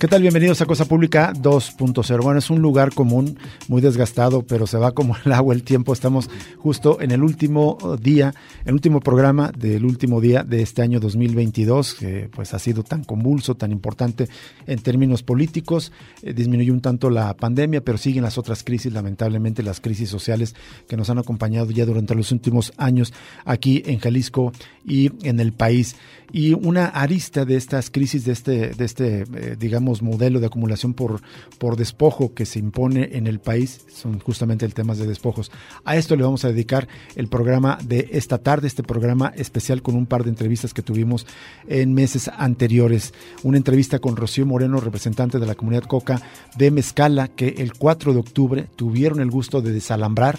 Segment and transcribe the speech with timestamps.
[0.00, 0.22] ¿Qué tal?
[0.22, 2.22] Bienvenidos a Cosa Pública 2.0.
[2.22, 5.92] Bueno, es un lugar común, muy desgastado, pero se va como el agua el tiempo.
[5.92, 8.32] Estamos justo en el último día,
[8.64, 13.02] el último programa del último día de este año 2022, que pues ha sido tan
[13.02, 14.28] convulso, tan importante
[14.68, 15.90] en términos políticos.
[16.22, 20.54] Eh, disminuyó un tanto la pandemia, pero siguen las otras crisis, lamentablemente las crisis sociales
[20.86, 23.12] que nos han acompañado ya durante los últimos años
[23.44, 24.52] aquí en Jalisco
[24.86, 25.96] y en el país.
[26.30, 30.94] Y una arista de estas crisis, de este, de este eh, digamos, modelo de acumulación
[30.94, 31.20] por,
[31.58, 35.50] por despojo que se impone en el país, son justamente el tema de despojos.
[35.84, 39.96] A esto le vamos a dedicar el programa de esta tarde, este programa especial con
[39.96, 41.26] un par de entrevistas que tuvimos
[41.66, 43.12] en meses anteriores.
[43.42, 46.22] Una entrevista con Rocío Moreno, representante de la comunidad Coca
[46.56, 50.38] de Mezcala, que el 4 de octubre tuvieron el gusto de desalambrar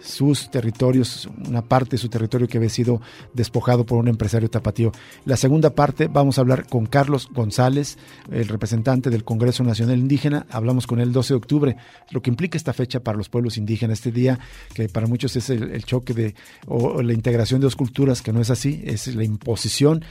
[0.00, 3.00] sus territorios, una parte de su territorio que había sido
[3.34, 4.92] despojado por un empresario tapatío.
[5.24, 7.98] La segunda parte vamos a hablar con Carlos González,
[8.30, 10.46] el representante del Congreso Nacional Indígena.
[10.50, 11.76] Hablamos con él el 12 de octubre,
[12.10, 14.38] lo que implica esta fecha para los pueblos indígenas, este día
[14.74, 16.34] que para muchos es el, choque de
[16.66, 20.04] o, la integración de dos culturas, que no es así, es la imposición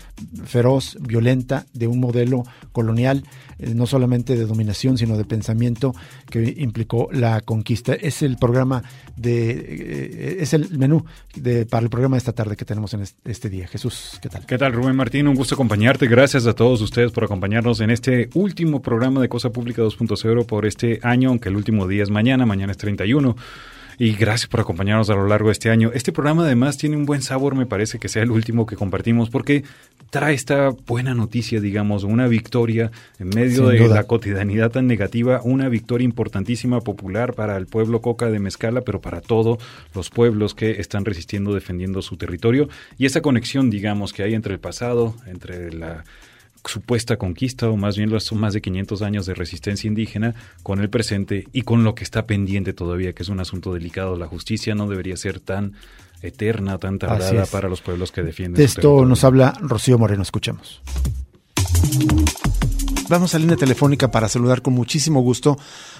[0.45, 3.23] feroz, violenta de un modelo colonial,
[3.59, 5.94] eh, no solamente de dominación, sino de pensamiento
[6.30, 7.94] que implicó la conquista.
[7.94, 8.84] Es el programa
[9.16, 11.06] de eh, es el menú
[11.70, 13.68] para el programa de esta tarde que tenemos en este, día.
[13.68, 14.46] Jesús, ¿qué tal?
[14.46, 15.28] ¿Qué tal, Rubén Martín?
[15.28, 16.08] Un gusto acompañarte.
[16.08, 20.66] Gracias a todos ustedes por acompañarnos en este último programa de Cosa Pública 2.0 por
[20.66, 23.36] este año, aunque el último día es mañana, mañana es 31
[24.00, 25.91] y gracias por acompañarnos a lo largo de este año.
[25.94, 29.30] Este programa además tiene un buen sabor, me parece que sea el último que compartimos,
[29.30, 29.63] porque
[30.09, 35.68] trae esta buena noticia, digamos, una victoria en medio de la cotidianidad tan negativa, una
[35.69, 39.58] victoria importantísima, popular para el pueblo Coca de Mezcala, pero para todos
[39.96, 44.53] los pueblos que están resistiendo, defendiendo su territorio, y esa conexión, digamos, que hay entre
[44.53, 46.03] el pasado, entre la
[46.67, 50.89] supuesta conquista, o más bien los más de 500 años de resistencia indígena, con el
[50.89, 54.17] presente y con lo que está pendiente todavía, que es un asunto delicado.
[54.17, 55.73] La justicia no debería ser tan
[56.22, 58.57] eterna, tan tardada para los pueblos que defienden.
[58.57, 60.81] De esto nos habla Rocío Moreno, escuchemos.
[63.09, 65.57] Vamos a línea telefónica para saludar con muchísimo gusto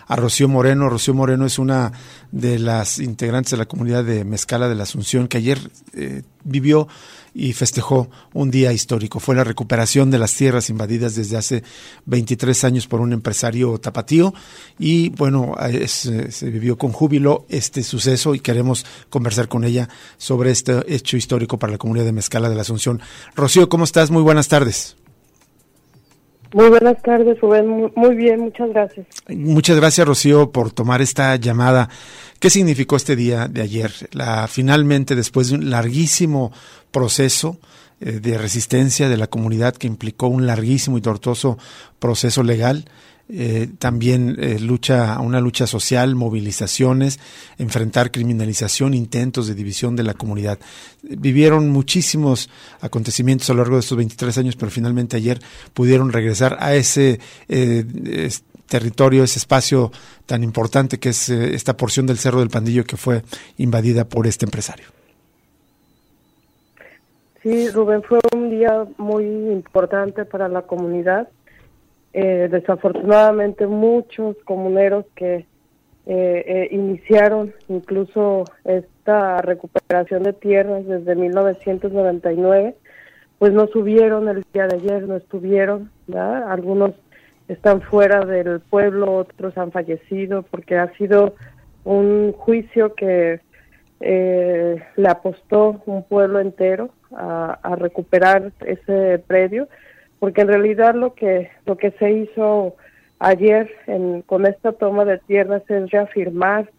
[0.08, 0.90] a Rocío Moreno.
[0.90, 1.92] Rocío Moreno es una
[2.32, 5.60] de las integrantes de la comunidad de Mezcala de la Asunción que ayer
[5.94, 6.88] eh, vivió
[7.34, 9.20] y festejó un día histórico.
[9.20, 11.64] Fue la recuperación de las tierras invadidas desde hace
[12.06, 14.34] 23 años por un empresario tapatío
[14.80, 15.56] y bueno,
[15.88, 21.60] se vivió con júbilo este suceso y queremos conversar con ella sobre este hecho histórico
[21.60, 23.02] para la comunidad de Mezcala de la Asunción.
[23.36, 24.10] Rocío, ¿cómo estás?
[24.10, 24.97] Muy buenas tardes.
[26.54, 27.92] Muy buenas tardes, Rubén.
[27.96, 29.06] Muy bien, muchas gracias.
[29.30, 31.90] Muchas gracias, Rocío, por tomar esta llamada.
[32.40, 33.92] ¿Qué significó este día de ayer?
[34.12, 36.52] La, finalmente, después de un larguísimo
[36.92, 37.58] proceso
[38.00, 41.58] eh, de resistencia de la comunidad que implicó un larguísimo y tortuoso
[42.00, 42.86] proceso legal,
[43.30, 47.20] eh, también eh, lucha, una lucha social, movilizaciones,
[47.58, 50.60] enfrentar criminalización, intentos de división de la comunidad.
[51.04, 52.50] Vivieron muchísimos
[52.80, 55.40] acontecimientos a lo largo de estos 23 años, pero finalmente ayer
[55.74, 58.30] pudieron regresar a ese eh,
[58.70, 59.92] territorio, ese espacio
[60.26, 63.24] tan importante que es esta porción del Cerro del Pandillo que fue
[63.58, 64.86] invadida por este empresario.
[67.44, 71.30] Sí, Rubén, fue un día muy importante para la comunidad
[72.20, 75.46] eh, desafortunadamente muchos comuneros que eh,
[76.08, 82.76] eh, iniciaron incluso esta recuperación de tierras desde 1999,
[83.38, 86.94] pues no subieron el día de ayer, no estuvieron, algunos
[87.50, 91.36] están fuera del pueblo, otros han fallecido porque ha sido
[91.84, 93.42] un juicio que
[94.00, 99.68] le apostó un pueblo entero a recuperar ese predio
[100.20, 102.76] porque en realidad lo que lo que se hizo
[103.20, 106.70] ayer en, con esta toma de tierras es reafirmar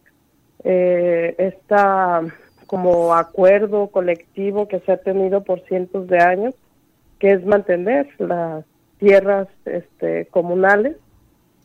[0.64, 2.22] eh, esta
[2.66, 6.54] como acuerdo colectivo que se ha tenido por cientos de años,
[7.18, 8.64] que es mantener las
[8.98, 10.96] tierras este, comunales,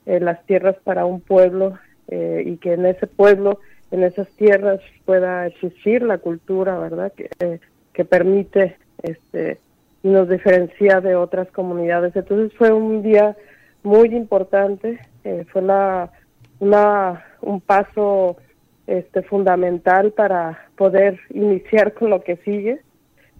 [0.05, 1.77] eh, las tierras para un pueblo
[2.07, 3.59] eh, y que en ese pueblo,
[3.91, 7.11] en esas tierras pueda existir la cultura, ¿verdad?
[7.11, 7.59] Que,
[7.91, 9.59] que permite este
[10.03, 12.15] nos diferencia de otras comunidades.
[12.15, 13.35] Entonces fue un día
[13.83, 16.11] muy importante, eh, fue la,
[16.59, 18.37] una, un paso
[18.85, 22.81] este, fundamental para poder iniciar con lo que sigue,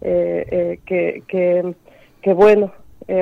[0.01, 1.75] eh, eh, que,
[2.21, 2.73] que, bueno,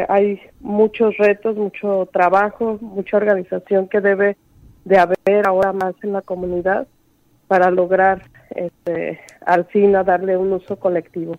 [0.09, 4.37] hay muchos retos, mucho trabajo, mucha organización que debe
[4.85, 6.87] de haber ahora más en la comunidad
[7.47, 8.21] para lograr
[8.51, 11.35] este, al fin darle un uso colectivo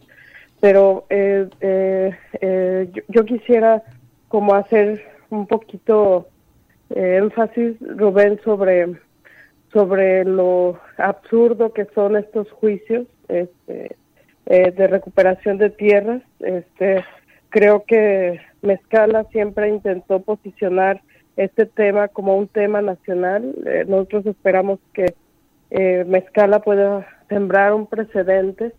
[0.62, 3.82] pero eh, eh, eh, yo, quisiera
[4.28, 6.28] como hacer un poquito
[6.88, 8.94] énfasis, Rubén, sobre,
[9.72, 13.96] sobre lo absurdo que son estos juicios este,
[14.46, 16.22] de recuperación de tierras.
[16.38, 17.04] Este,
[17.48, 21.02] creo que Mezcala siempre intentó posicionar
[21.36, 23.52] este tema como un tema nacional.
[23.88, 25.12] nosotros esperamos que
[26.06, 28.72] Mezcala pueda sembrar un precedente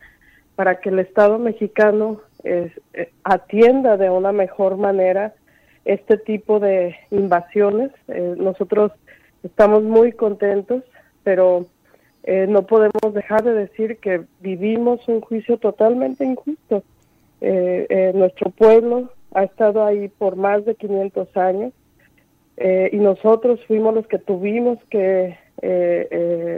[0.56, 2.72] para que el Estado mexicano eh,
[3.24, 5.34] atienda de una mejor manera
[5.86, 7.92] este tipo de invasiones.
[8.08, 8.92] Eh, nosotros
[9.44, 10.84] estamos muy contentos,
[11.24, 11.66] pero
[12.24, 16.84] eh, no podemos dejar de decir que vivimos un juicio totalmente injusto.
[18.14, 21.74] nuestro pueblo ha estado ahí por más de 500 años
[22.92, 25.38] y nosotros fuimos los que tuvimos que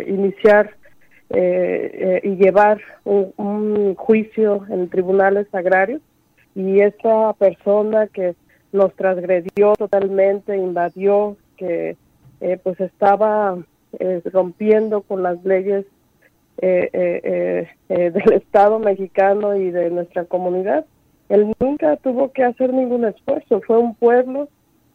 [0.07, 0.75] iniciar
[1.31, 6.01] eh, eh, y llevar un, juicio en tribunales agrarios
[6.53, 8.35] y esa persona que
[8.71, 11.97] nos transgredió totalmente, invadió, que
[12.41, 13.57] eh, pues estaba
[14.25, 15.85] rompiendo con las leyes
[16.57, 17.67] del
[18.33, 20.85] Estado mexicano y de nuestra comunidad.
[21.29, 24.47] Él nunca tuvo que hacer ningún esfuerzo, fue un pueblo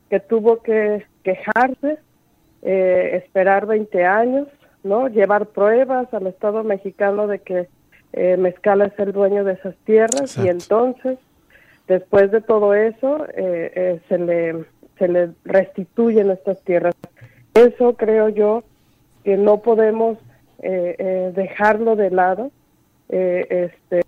[0.08, 1.98] que tuvo que quejarse,
[2.62, 4.46] esperar 20 años
[4.82, 5.08] ¿no?
[5.08, 7.68] Llevar pruebas al Estado mexicano de que
[8.12, 11.18] eh, Mezcala es el dueño de esas tierras y entonces,
[11.86, 14.64] después de todo eso, eh, eh, se, le,
[14.98, 16.94] se le restituyen estas tierras.
[17.54, 18.64] Eso creo yo
[19.24, 20.18] que no podemos
[20.62, 22.50] dejarlo de lado.
[23.08, 24.02] este,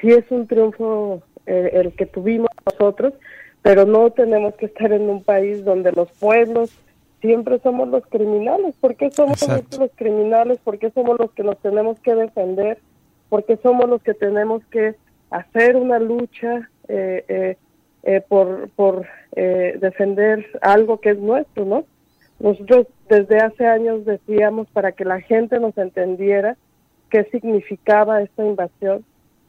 [0.00, 3.14] sí es un triunfo el que tuvimos nosotros,
[3.62, 6.76] pero no tenemos que estar en un país donde los pueblos
[7.22, 8.74] siempre somos los criminales.
[8.78, 9.40] ¿Por qué somos
[9.78, 10.58] los criminales?
[10.58, 12.78] ¿Por qué somos los que nos tenemos que defender?
[13.30, 14.96] ¿Por qué somos los que tenemos que
[15.30, 17.56] hacer una lucha eh, eh,
[18.02, 21.84] eh, por, por defender algo que es nuestro, ¿no?
[22.38, 26.58] Nosotros desde hace años decíamos para que la gente nos entendiera
[27.08, 29.04] qué significaba esta invasión,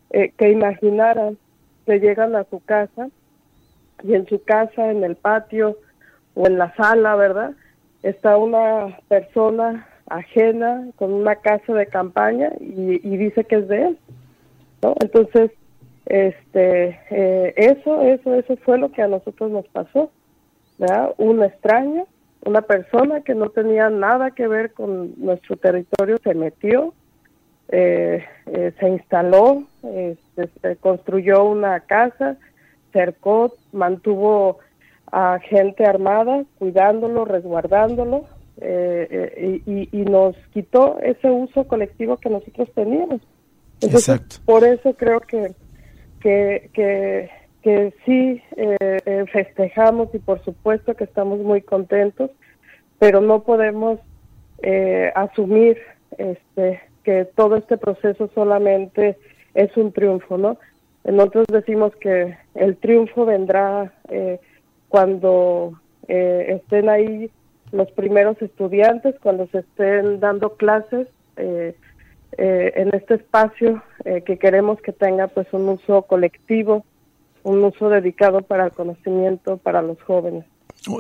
[0.10, 1.38] que imaginaran
[1.86, 3.10] que llegan a su casa
[4.04, 5.76] y en su casa, en el patio
[6.36, 7.54] o en la sala, ¿verdad?
[8.04, 13.98] está una persona ajena con una casa de campaña y, dice que es de él,
[14.82, 14.96] ¿no?
[15.00, 15.52] Entonces,
[16.06, 20.12] este, eh, eso, eso, eso fue lo que a nosotros nos pasó,
[20.78, 21.16] ¿verdad?
[21.18, 22.06] Un extraño,
[22.46, 26.94] una persona que no tenía nada que ver con nuestro territorio se metió,
[27.70, 32.36] eh, eh, se instaló, este, se construyó una casa,
[32.92, 34.60] cercó, mantuvo
[35.16, 38.26] a gente armada, cuidándolo, resguardándolo,
[38.60, 43.22] eh, eh, y, nos quitó ese uso colectivo que nosotros teníamos.
[43.82, 44.38] Exacto.
[44.46, 45.54] Por eso creo que,
[46.20, 47.30] que, que,
[47.62, 52.32] que sí eh, festejamos y por supuesto que estamos muy contentos,
[52.98, 54.00] pero no podemos
[55.16, 55.78] asumir
[56.18, 59.18] este que todo este proceso solamente
[59.54, 60.58] es un triunfo, ¿no?
[61.04, 64.40] Nosotros decimos que el triunfo vendrá eh,
[64.94, 65.74] cuando
[66.08, 67.32] eh, estén ahí
[67.72, 71.76] los primeros estudiantes, cuando se estén dando clases eh,
[72.38, 76.86] eh, en este espacio que queremos que tenga pues un uso colectivo,
[77.42, 80.46] un uso dedicado para el conocimiento para los jóvenes.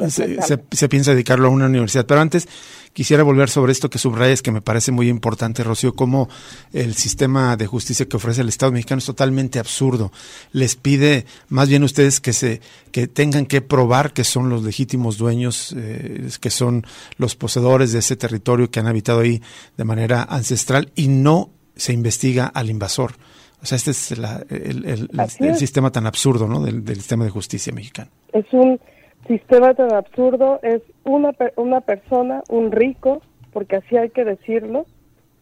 [0.08, 2.06] Se, piensa dedicarlo a una universidad.
[2.06, 2.48] Pero antes
[2.94, 6.30] quisiera volver sobre esto que subrayas, que me parece muy importante, Rocío, cómo
[6.72, 10.12] el sistema de justicia que ofrece el Estado mexicano es totalmente absurdo.
[10.54, 12.62] Les pide más bien ustedes que se
[12.92, 16.86] que tengan que probar que son los legítimos dueños, eh, que son
[17.18, 19.42] los poseedores de ese territorio que han habitado ahí
[19.75, 23.16] de manera ancestral y no se investiga al invasor.
[23.62, 26.62] O sea, este es el, sistema tan absurdo ¿no?
[26.62, 28.12] del, del sistema de justicia mexicano.
[28.34, 28.78] Es un
[29.27, 34.86] sistema tan absurdo es una, una persona, un rico, porque así hay que decirlo,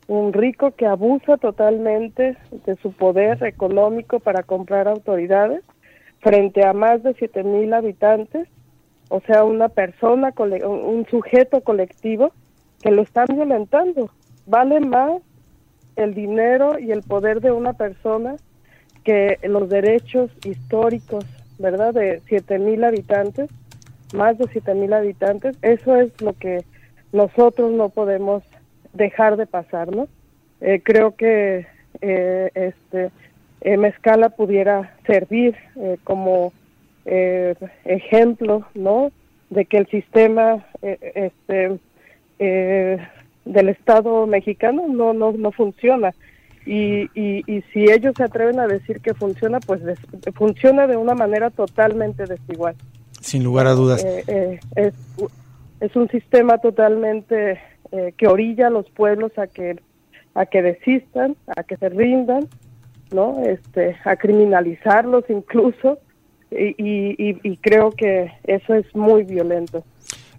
[0.08, 5.64] un rico que abusa totalmente de su poder económico para comprar autoridades
[6.20, 8.48] frente a más de siete mil habitantes,
[9.10, 12.32] o sea, una persona, un sujeto colectivo
[12.82, 14.10] que lo están violentando.
[14.46, 15.22] Vale más
[15.96, 18.36] el dinero y el poder de una persona
[19.04, 21.26] que los derechos históricos,
[21.58, 21.94] ¿verdad?
[21.94, 23.50] De siete mil habitantes,
[24.14, 26.64] más de siete mil habitantes, eso es lo que
[27.12, 28.44] nosotros no podemos
[28.94, 30.08] dejar de pasar, ¿no?
[30.62, 31.66] Eh, creo que
[32.02, 33.12] eh, este
[33.62, 35.56] eh, Mezcala pudiera servir
[36.04, 36.54] como
[37.04, 39.12] ejemplo, ¿no?
[39.50, 41.80] De que el sistema este
[43.44, 46.14] del Estado mexicano no no no funciona
[46.66, 49.82] y, y, si ellos se atreven a decir que funciona, pues
[50.36, 52.76] funciona de una manera totalmente desigual.
[53.22, 54.04] Sin lugar a dudas.
[54.04, 54.94] es,
[55.80, 57.60] es un sistema totalmente
[57.92, 59.80] eh, que orilla a los pueblos a que
[60.34, 62.48] a que desistan, a que se rindan,
[63.12, 63.44] ¿no?
[63.44, 66.00] Este, a criminalizarlos incluso,
[66.52, 69.84] y, y, y creo que eso es muy violento.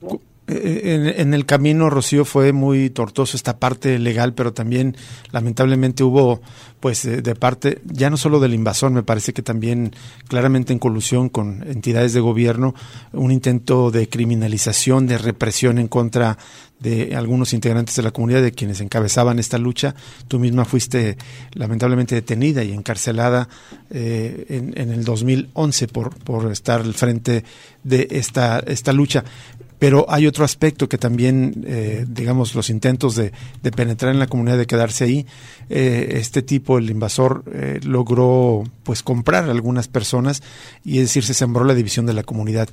[0.03, 0.19] Eh,
[0.49, 4.97] en, el camino, Rocío, fue muy tortuoso esta parte legal, pero también
[5.31, 6.41] lamentablemente hubo,
[6.81, 9.95] pues, de, parte, ya no solo del invasor, me parece que también
[10.27, 12.75] claramente en colusión con entidades de gobierno,
[13.13, 16.39] un intento de criminalización, de represión en contra
[16.81, 19.95] de algunos integrantes de la comunidad, de quienes encabezaban esta lucha.
[20.27, 21.17] Tú misma fuiste
[21.53, 23.49] lamentablemente detenida y encarcelada
[23.91, 27.45] eh, en, en, el 2011 por, por estar al frente
[27.85, 29.23] de esta, esta lucha.
[29.83, 33.33] Pero hay otro aspecto que también, eh, digamos, los intentos de,
[33.75, 35.27] penetrar en la comunidad, de quedarse ahí,
[35.71, 40.41] eh, este tipo, el invasor, eh, logró pues comprar a algunas personas
[40.85, 42.69] y es decir, se sembró la división de la comunidad.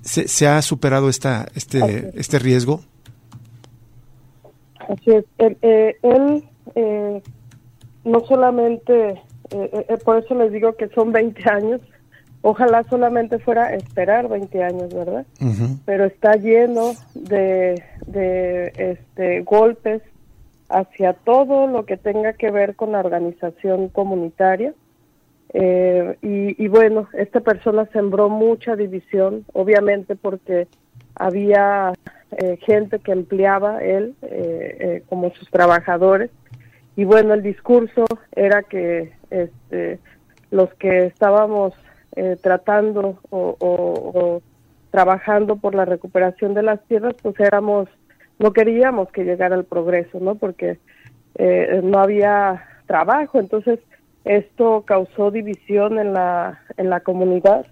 [0.00, 2.80] ¿Se, se ha superado esta, este, este riesgo?
[4.88, 5.26] Así es.
[5.60, 6.42] Él,
[8.02, 9.20] no solamente,
[10.06, 11.82] por eso les digo que son 20 años,
[12.48, 15.26] Ojalá solamente fuera esperar 20 años, ¿verdad?
[15.84, 20.00] Pero está lleno de, de este, golpes
[20.68, 24.74] hacia todo lo que tenga que ver con la organización comunitaria.
[25.54, 30.68] Eh, y, bueno, esta persona sembró mucha división, obviamente porque
[31.16, 31.94] había
[32.30, 36.30] eh, gente que empleaba él eh, como sus trabajadores.
[36.94, 38.04] Y bueno, el discurso
[38.36, 39.98] era que este,
[40.52, 41.74] los que estábamos
[42.18, 44.40] eh, tratando o,
[44.90, 47.90] trabajando por la recuperación de las tierras, pues éramos,
[48.38, 50.36] no queríamos que llegara el progreso, ¿no?
[50.36, 50.78] Porque
[51.34, 53.80] eh, no había trabajo, entonces
[54.24, 57.66] esto causó división en la, en la comunidad,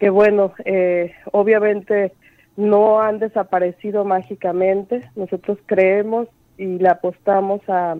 [0.00, 2.12] que bueno, eh, obviamente
[2.56, 6.26] no han desaparecido mágicamente, nosotros creemos
[6.58, 7.96] y le apostamos a,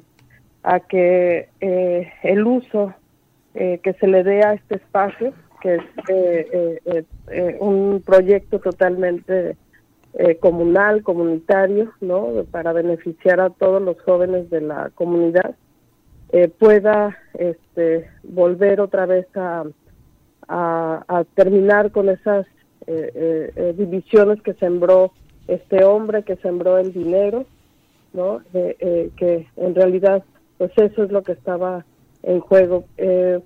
[0.65, 2.93] a que el uso
[3.55, 5.33] que se le dé a este espacio
[5.67, 9.57] que es eh, eh, eh, un proyecto totalmente
[10.41, 12.47] comunal, comunitario, ¿no?
[12.51, 15.57] Para beneficiar a todos los jóvenes de la comunidad,
[16.59, 19.65] pueda este, volver otra vez a,
[20.49, 22.47] a, terminar con esas
[23.77, 25.13] divisiones que sembró
[25.49, 27.45] este hombre, que sembró el dinero,
[28.15, 28.41] ¿no?
[28.53, 30.25] que en realidad,
[30.57, 31.85] pues eso es lo que estaba
[32.23, 32.85] en juego.
[32.97, 33.39] Eh,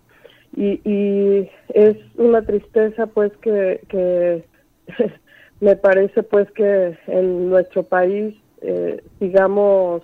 [0.57, 4.45] y, y es una tristeza pues que,
[5.61, 10.03] me parece pues que en nuestro país eh, sigamos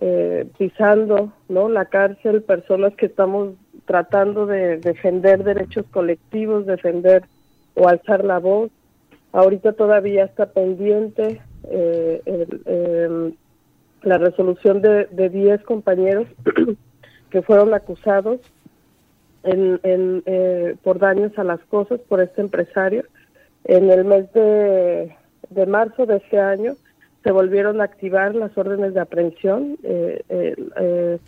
[0.00, 7.24] eh, pisando no la cárcel personas que estamos tratando de defender derechos colectivos defender
[7.74, 8.70] o alzar la voz.
[9.32, 13.32] Ahorita todavía está pendiente eh,
[14.02, 16.26] la resolución de 10 compañeros
[17.30, 18.40] que fueron acusados
[19.44, 23.04] en, en eh, por daños a las cosas por este empresario.
[23.64, 25.14] En el mes de,
[25.50, 26.74] de marzo de este año
[27.22, 31.18] se volvieron a activar las órdenes de aprehensión, eh, eh,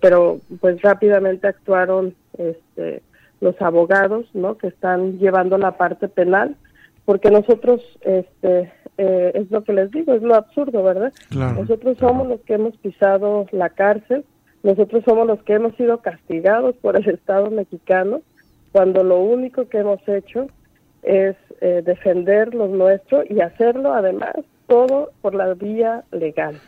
[0.00, 3.02] pero pues rápidamente actuaron este,
[3.40, 4.56] los abogados, ¿no?
[4.56, 6.56] Que están llevando la parte penal,
[7.04, 11.12] porque nosotros, este, es lo que les digo, es lo absurdo, ¿verdad?
[11.30, 14.24] Nosotros somos los que hemos pisado la cárcel,
[14.62, 18.22] nosotros somos los que hemos sido castigados por el Estado mexicano
[18.72, 20.48] cuando lo único que hemos hecho
[21.02, 24.34] es eh, defender lo nuestro y hacerlo además
[24.66, 26.60] todo por la vía legal.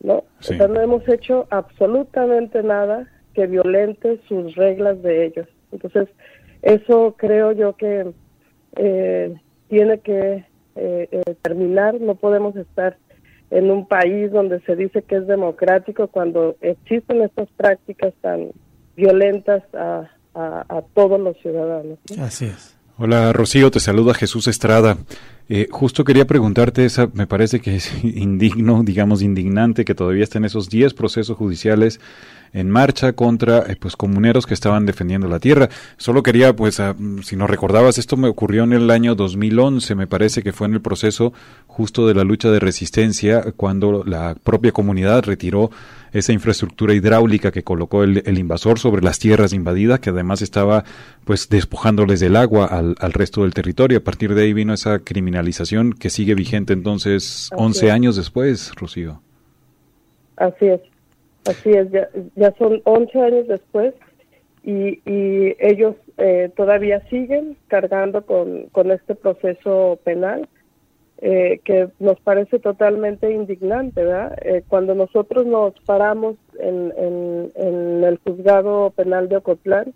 [0.00, 0.16] ¿no?
[0.16, 5.48] O sea, no hemos hecho absolutamente nada que violente sus reglas de ellos.
[5.72, 6.08] Entonces,
[6.62, 8.12] eso creo yo que
[8.76, 9.34] eh,
[9.68, 10.44] tiene que
[10.76, 12.96] eh, terminar, no podemos estar
[13.50, 18.50] en un país donde se dice que es democrático cuando existen estas prácticas tan
[18.96, 21.98] violentas a, a, todos los ciudadanos.
[22.18, 22.76] Así es.
[22.96, 24.96] Hola Rocío, te saluda Jesús Estrada.
[25.48, 30.44] Eh, justo quería preguntarte, esa me parece que es indigno, digamos indignante, que todavía estén
[30.44, 32.00] esos 10 procesos judiciales
[32.54, 35.68] en marcha contra eh, pues comuneros que estaban defendiendo la tierra.
[35.98, 36.80] Solo quería, pues,
[37.22, 40.74] si no recordabas, esto me ocurrió en el año 2011, me parece que fue en
[40.74, 41.32] el proceso
[41.66, 45.70] justo de la lucha de resistencia, cuando la propia comunidad retiró
[46.12, 50.84] esa infraestructura hidráulica que colocó el, invasor sobre las tierras invadidas, que además estaba
[51.24, 53.98] pues despojándoles del agua al, al, resto del territorio.
[53.98, 59.20] A partir de ahí vino esa criminalización que sigue vigente entonces 11 años después, Rocío.
[60.36, 60.93] Así es.
[61.46, 63.94] Así es, ya, ya son 11 años después
[64.62, 70.48] y, y ellos eh, todavía siguen cargando con, con este proceso penal
[71.18, 74.36] eh, que nos parece totalmente indignante, ¿verdad?
[74.42, 79.94] Eh, cuando nosotros nos paramos en, en, en, el juzgado penal de Ocotlán,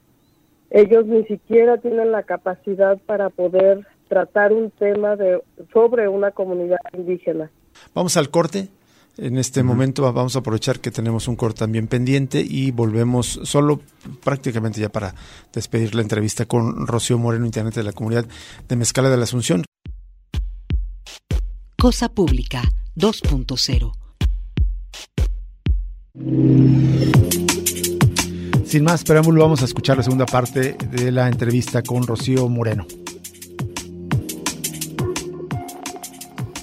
[0.71, 6.79] ellos ni siquiera tienen la capacidad para poder tratar un tema de sobre una comunidad
[6.93, 7.51] indígena.
[7.95, 8.69] Vamos al corte
[9.19, 13.81] en este momento vamos a aprovechar que tenemos un corte también pendiente y volvemos solo
[14.23, 15.15] prácticamente ya para
[15.53, 18.27] despedir la entrevista con Rocío Moreno, intendente de la comunidad
[18.69, 19.65] de Mezcala de la Asunción.
[21.77, 22.63] Cosa Pública
[22.97, 23.93] 2.0
[28.65, 32.87] Sin más preámbulo, vamos a escuchar la segunda parte de la entrevista con Rocío Moreno.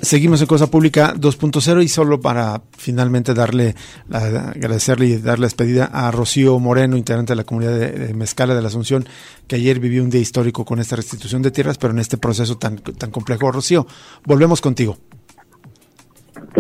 [0.06, 3.74] Seguimos en Cosa Pública 2.0 y solo para finalmente darle,
[4.12, 8.68] agradecerle y darle despedida a Rocío Moreno, integrante de la comunidad de, Mezcala de la
[8.68, 9.06] Asunción,
[9.48, 12.56] que ayer vivió un día histórico con esta restitución de tierras, pero en este proceso
[12.56, 13.52] tan, tan complejo.
[13.52, 13.88] Rocío,
[14.28, 14.96] volvemos contigo.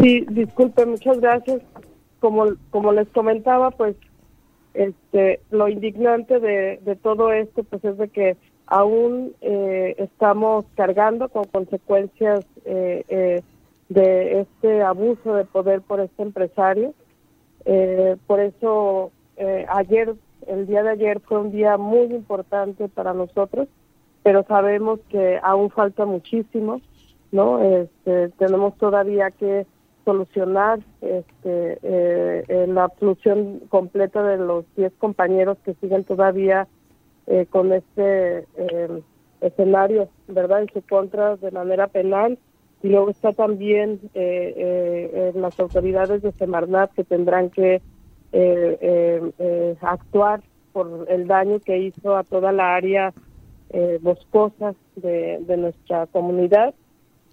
[0.01, 1.61] Sí, disculpe, muchas gracias.
[2.19, 3.95] Como, como les comentaba, pues
[4.73, 8.37] este, lo indignante de, de todo esto pues es de que
[8.67, 13.41] aún eh, estamos cargando con consecuencias eh, eh,
[13.89, 16.93] de este abuso de poder por este empresario.
[18.27, 19.11] por eso
[19.69, 20.15] ayer,
[20.47, 23.67] el día de ayer fue un día muy importante para nosotros,
[24.23, 26.81] pero sabemos que aún falta muchísimo,
[27.31, 27.61] ¿no?
[27.61, 29.67] Este, tenemos todavía que
[30.03, 31.77] solucionar este,
[32.67, 36.67] la solución completa de los 10 compañeros que siguen todavía
[37.27, 39.01] eh, con este eh,
[39.41, 40.61] escenario, ¿verdad?
[40.61, 42.37] En su contra de manera penal.
[42.83, 47.81] Y luego está también eh, las autoridades de Semarnat que tendrán que
[49.81, 53.11] actuar por el daño que hizo a toda la área
[54.01, 56.75] boscosa de, nuestra comunidad.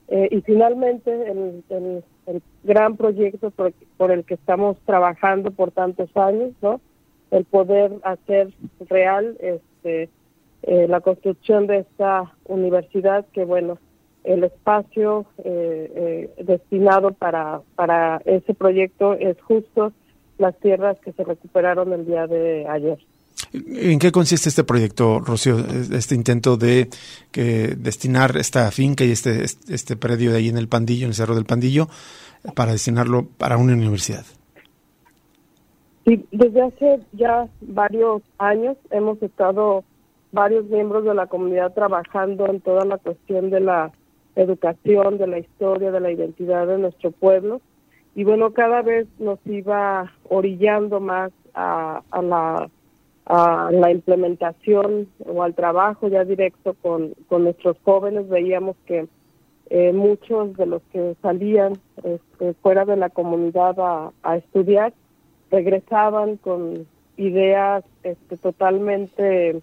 [0.08, 6.52] y finalmente, el, el, gran proyecto por, por, el que estamos trabajando por tantos años,
[6.62, 6.80] ¿no?
[7.30, 8.54] El poder hacer
[8.88, 10.08] real este, eh,
[10.62, 13.78] la construcción de esta universidad, que bueno,
[14.24, 19.92] el espacio eh, eh, destinado para, para ese proyecto es justo
[20.38, 22.98] las tierras que se recuperaron el día de ayer.
[23.52, 25.58] ¿En qué consiste este proyecto, Rocío?
[25.92, 26.88] Este intento de
[27.30, 31.14] que destinar esta finca y este, este predio de ahí en el Pandillo, en el
[31.14, 31.88] Cerro del Pandillo,
[32.54, 34.24] para destinarlo para una universidad.
[36.04, 39.84] Sí, desde hace ya varios años hemos estado
[40.32, 43.92] varios miembros de la comunidad trabajando en toda la cuestión de la
[44.34, 47.60] educación, de la historia, de la identidad de nuestro pueblo.
[48.14, 52.68] Y bueno, cada vez nos iba orillando más a, la,
[53.26, 58.28] a la implementación o al trabajo ya directo con, con nuestros jóvenes.
[58.28, 59.06] Veíamos que
[59.70, 64.92] eh, muchos de los que salían este, fuera de la comunidad a, a estudiar
[65.52, 66.86] regresaban con
[67.16, 69.60] ideas este, totalmente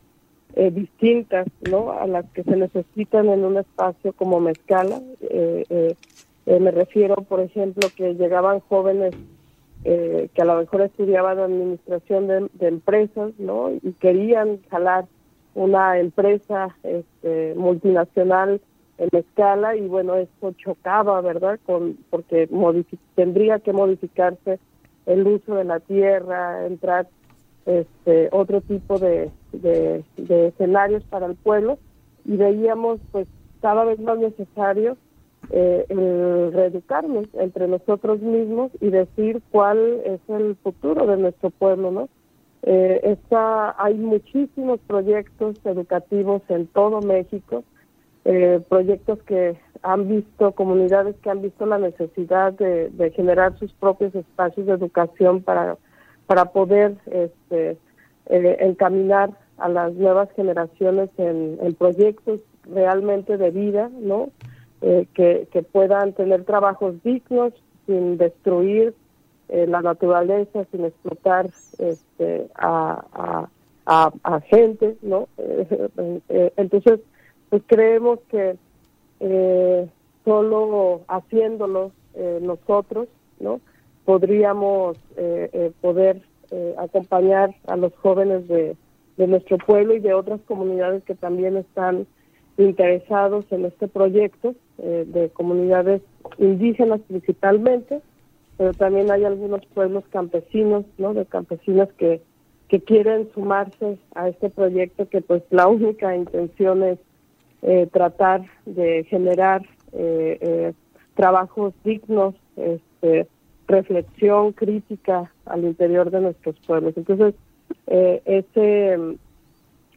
[0.55, 1.91] eh, distintas ¿no?
[1.91, 5.01] a las que se necesitan en un espacio como Mezcala.
[5.21, 5.95] Eh,
[6.45, 9.13] eh, me refiero, por ejemplo, que llegaban jóvenes
[9.83, 13.71] que a lo mejor estudiaban administración de, empresas ¿no?
[13.71, 15.05] y querían jalar
[15.55, 18.59] una empresa este, multinacional
[18.97, 21.59] en Mezcala y bueno, esto chocaba, ¿verdad?
[21.65, 22.49] Con, porque
[23.15, 24.59] tendría que modificarse
[25.09, 27.07] el uso de la tierra, entrar
[27.65, 30.03] este otro tipo de, de,
[30.47, 31.77] escenarios para el pueblo
[32.25, 33.27] y veíamos pues
[33.61, 34.97] cada vez más necesario
[35.49, 35.85] eh,
[36.53, 42.09] reeducarnos entre nosotros mismos y decir cuál es el futuro de nuestro pueblo, ¿no?
[42.61, 47.63] Eh, está, hay muchísimos proyectos educativos en todo México,
[48.25, 54.13] eh, proyectos que han visto, comunidades que han visto la necesidad de, generar sus propios
[54.15, 55.77] espacios de educación para,
[56.27, 57.77] para poder este,
[58.27, 64.29] eh, encaminar a las nuevas generaciones en, proyectos realmente de vida, ¿no?
[64.81, 67.53] que, que puedan tener trabajos dignos
[67.85, 68.93] sin destruir
[69.49, 73.47] la naturaleza, sin explotar este, a,
[73.85, 75.27] a, a, gente, ¿no?
[76.29, 76.99] entonces,
[77.49, 78.57] pues creemos que
[80.25, 81.91] solo haciéndolo
[82.41, 83.07] nosotros,
[83.39, 83.59] ¿no?
[84.05, 84.97] Podríamos
[85.81, 86.21] poder
[86.77, 88.75] acompañar a los jóvenes de,
[89.17, 92.07] de nuestro pueblo y de otras comunidades que también están
[92.57, 96.01] interesados en este proyecto, eh, de comunidades
[96.37, 98.01] indígenas principalmente,
[98.57, 101.13] pero también hay algunos pueblos campesinos, ¿no?
[101.13, 102.21] De campesinos que,
[102.67, 106.99] que quieren sumarse a este proyecto que pues la única intención es
[107.61, 110.73] eh, tratar de generar eh,
[111.15, 113.27] trabajos dignos, este,
[113.67, 116.93] reflexión crítica al interior de nuestros pueblos.
[116.97, 117.35] Entonces,
[117.87, 119.17] eh, ese,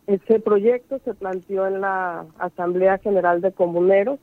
[0.07, 4.21] ese proyecto se planteó en la Asamblea General de Comuneros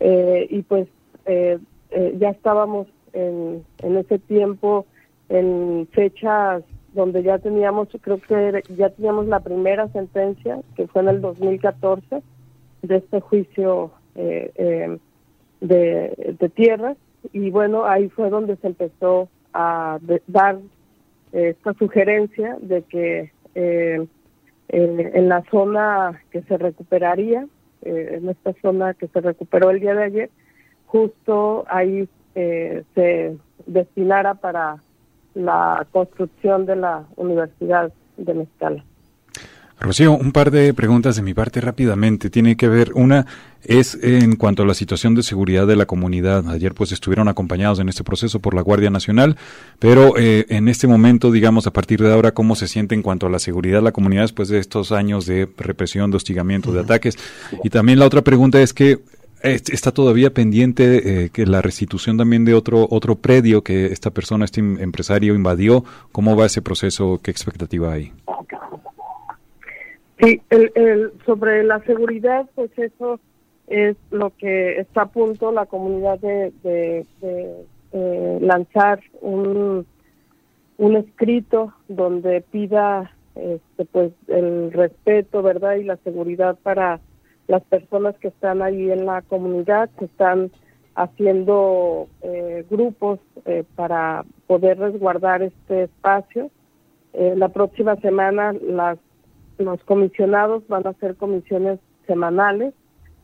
[0.00, 0.88] eh, y pues
[1.26, 1.58] eh,
[1.90, 4.86] eh, ya estábamos en, en ese tiempo
[5.28, 6.62] en fechas
[6.94, 12.22] donde ya teníamos, creo que ya teníamos la primera sentencia, que fue en el 2014,
[12.86, 14.98] de este juicio de,
[15.60, 16.96] de tierras,
[17.32, 20.58] y bueno, ahí fue donde se empezó a dar
[21.32, 24.06] esta sugerencia de que eh,
[24.68, 27.46] en la zona que se recuperaría,
[27.82, 30.30] eh, en esta zona que se recuperó el día de ayer,
[30.86, 34.76] justo ahí eh, se destinara para
[35.34, 38.84] la construcción de la Universidad de Mezcala.
[39.80, 42.30] Rocío, un par de preguntas de mi parte rápidamente.
[42.30, 43.26] Tiene que ver, una
[43.64, 46.48] es en cuanto a la situación de seguridad de la comunidad.
[46.48, 49.36] Ayer pues estuvieron acompañados en este proceso por la Guardia Nacional,
[49.78, 53.26] pero eh, en este momento, digamos, a partir de ahora, ¿cómo se siente en cuanto
[53.26, 56.80] a la seguridad de la comunidad después de estos años de represión, de hostigamiento, de
[56.80, 57.16] ataques?
[57.62, 59.00] Y también la otra pregunta es que
[59.42, 64.46] está todavía pendiente eh, que la restitución también de otro otro predio que esta persona,
[64.46, 65.84] este empresario invadió.
[66.12, 67.20] ¿Cómo va ese proceso?
[67.22, 68.12] ¿Qué expectativa hay?
[70.20, 73.18] Sí, el, sobre la seguridad, pues eso
[73.66, 77.06] es lo que está a punto la comunidad de, de,
[78.40, 79.86] lanzar un,
[80.78, 85.76] un escrito donde pida este, pues el respeto, ¿verdad?
[85.76, 87.00] Y la seguridad para
[87.46, 90.50] las personas que están ahí en la comunidad, que están
[90.94, 96.50] haciendo eh, grupos eh, para poder resguardar este espacio.
[97.12, 98.98] Eh, la próxima semana las
[99.58, 102.74] los comisionados van a hacer comisiones semanales,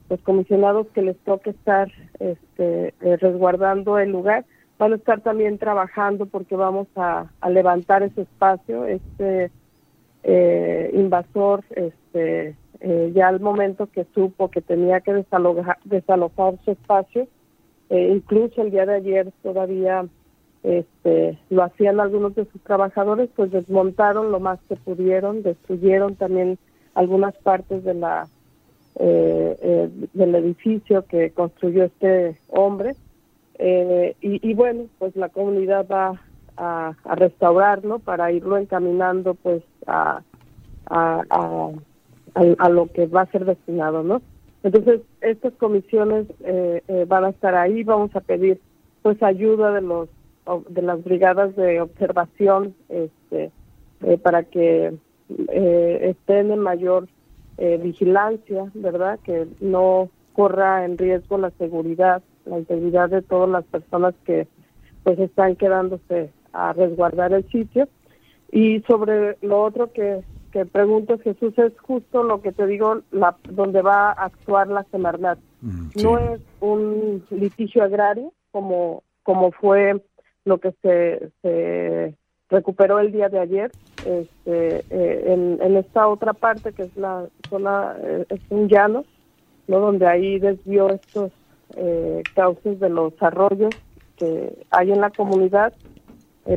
[0.08, 4.44] los comisionados que les toque estar este, eh, resguardando el lugar
[4.78, 9.50] van a estar también trabajando porque vamos a, levantar ese espacio, este
[10.22, 16.70] eh, invasor, este eh, ya al momento que supo que tenía que desalojar, desalojar su
[16.70, 17.28] espacio,
[17.90, 20.06] incluso el día de ayer todavía
[20.62, 26.58] este, lo hacían algunos de sus trabajadores, pues desmontaron lo más que pudieron, destruyeron también
[26.94, 28.28] algunas partes de la
[28.96, 32.96] eh, eh, del edificio que construyó este hombre
[33.58, 36.20] eh, y, bueno, pues la comunidad va
[36.56, 40.22] a, restaurarlo para irlo encaminando pues a,
[40.86, 41.22] a,
[42.34, 44.20] a, lo que va a ser destinado, ¿no?
[44.62, 46.26] Entonces, estas comisiones
[47.06, 48.60] van a estar ahí, vamos a pedir
[49.02, 50.08] pues ayuda de los
[50.68, 53.50] de las brigadas de observación este,
[54.02, 54.94] eh, para que
[55.48, 57.08] eh, estén en mayor
[57.58, 59.18] eh, vigilancia, ¿verdad?
[59.22, 64.48] Que no corra en riesgo la seguridad, la integridad de todas las personas que
[65.02, 67.88] pues están quedándose a resguardar el sitio.
[68.50, 73.36] Y sobre lo otro que, que pregunto, Jesús, es justo lo que te digo, la,
[73.48, 75.38] donde va a actuar la Semarnat.
[75.60, 80.02] Mm, no es un litigio agrario como, como fue
[80.44, 82.14] lo que se,
[82.48, 83.70] recuperó el día de ayer.
[84.04, 89.04] Este, eh, en, esta otra parte, que es la zona, eh, es un llano,
[89.68, 89.78] ¿no?
[89.78, 91.30] donde ahí desvió estos
[91.76, 93.72] eh, cauces de los arroyos
[94.16, 95.72] que hay en la comunidad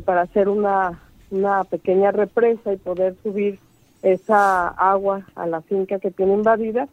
[0.06, 3.60] para hacer una, una pequeña represa y poder subir
[4.02, 6.88] esa agua a la finca que tiene invadida,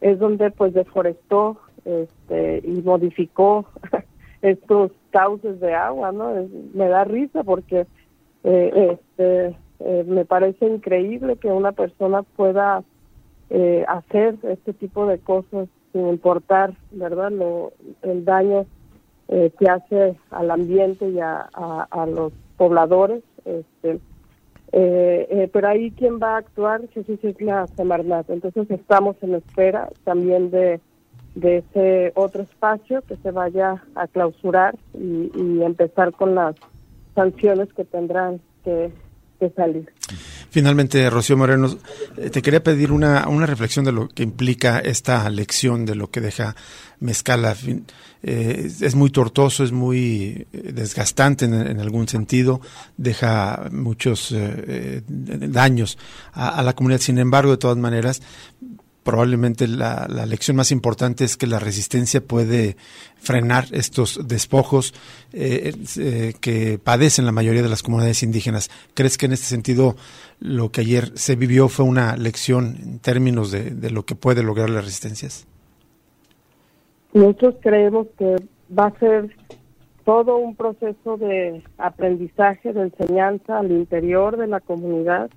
[0.00, 3.66] es donde pues deforestó este, y modificó
[4.42, 6.34] estos cauces de agua, ¿no?
[6.74, 7.86] me da risa porque
[8.44, 12.82] eh, este, eh, me parece increíble que una persona pueda
[13.50, 17.30] eh, hacer este tipo de cosas sin importar, ¿verdad?
[17.30, 18.66] Lo, el daño
[19.28, 23.22] que hace al ambiente y a, a, los pobladores.
[23.46, 23.98] Este,
[24.70, 28.28] pero ahí quien va a actuar, Jesús es la Semarnat.
[28.28, 30.80] Entonces estamos en espera también de
[31.34, 35.30] de ese otro espacio que se vaya a clausurar y,
[35.62, 36.56] empezar con las
[37.14, 38.90] sanciones que tendrán que,
[39.56, 39.92] salir.
[40.50, 41.68] Finalmente, Rocío Moreno,
[42.16, 46.12] eh, te quería pedir una, una reflexión de lo que implica esta lección de lo
[46.12, 46.54] que deja
[47.00, 47.56] Mezcala.
[48.22, 52.60] Eh, es muy tortoso, es muy eh, desgastante en, algún sentido,
[52.96, 54.32] deja muchos
[55.08, 55.98] daños
[56.34, 57.00] a, la comunidad.
[57.00, 58.22] Sin embargo, de todas maneras,
[59.02, 62.76] probablemente la, lección más importante es que la resistencia puede
[63.16, 64.94] frenar estos despojos
[65.32, 68.70] eh, eh, que padecen la mayoría de las comunidades indígenas.
[68.94, 69.96] ¿Crees que en este sentido
[70.40, 74.70] lo que ayer se vivió fue una lección en términos de, lo que puede lograr
[74.70, 75.46] las resistencias?
[77.12, 78.36] Nosotros creemos que
[78.76, 79.36] va a ser
[80.04, 85.30] todo un proceso de aprendizaje, de enseñanza al interior de la comunidad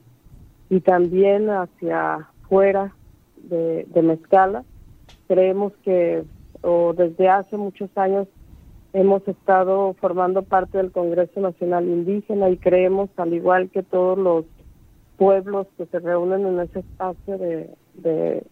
[0.69, 2.93] y también hacia fuera
[3.49, 4.63] de, Mezcala.
[5.27, 6.23] Creemos que
[6.61, 8.27] o desde hace muchos años
[8.93, 14.45] hemos estado formando parte del Congreso Nacional Indígena y creemos, al igual que todos los
[15.17, 18.43] pueblos que se reúnen en ese espacio de, de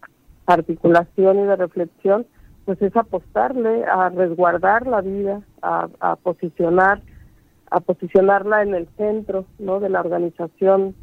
[0.46, 2.26] articulación y de reflexión,
[2.64, 7.02] pues es apostarle a resguardar la vida, a, a posicionar,
[7.70, 9.80] a posicionarla en el centro, ¿no?
[9.80, 10.94] De la organización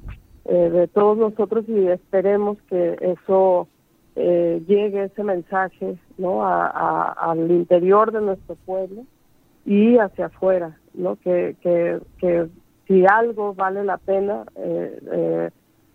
[0.46, 3.68] eh, de todos nosotros y esperemos que eso
[4.16, 9.06] eh, llegue ese mensaje no al interior de nuestro pueblo
[9.66, 12.50] y hacia afuera no que, que,
[12.88, 15.50] si algo vale la pena eh, eh,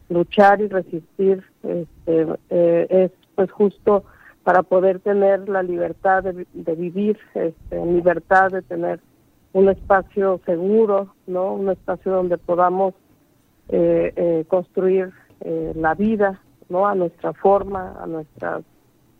[0.08, 4.04] luchar y resistir este, es pues justo
[4.44, 8.98] para poder tener la libertad de, vivir este, libertad de tener
[9.52, 12.94] un espacio seguro no un espacio donde podamos
[14.48, 15.12] construir
[15.74, 16.86] la vida ¿no?
[16.86, 18.64] A nuestra forma, a nuestras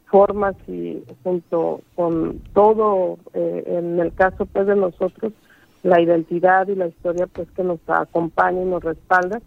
[0.07, 5.33] formas y junto con todo, eh, en el caso pues de nosotros,
[5.83, 9.41] la identidad y la historia pues que nos acompaña y nos respalda.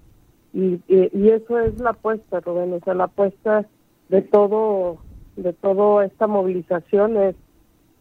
[0.54, 3.66] Y, y, eso es la apuesta, Rubén, o sea, la apuesta
[4.10, 4.98] de todo,
[5.36, 7.36] de toda esta movilización es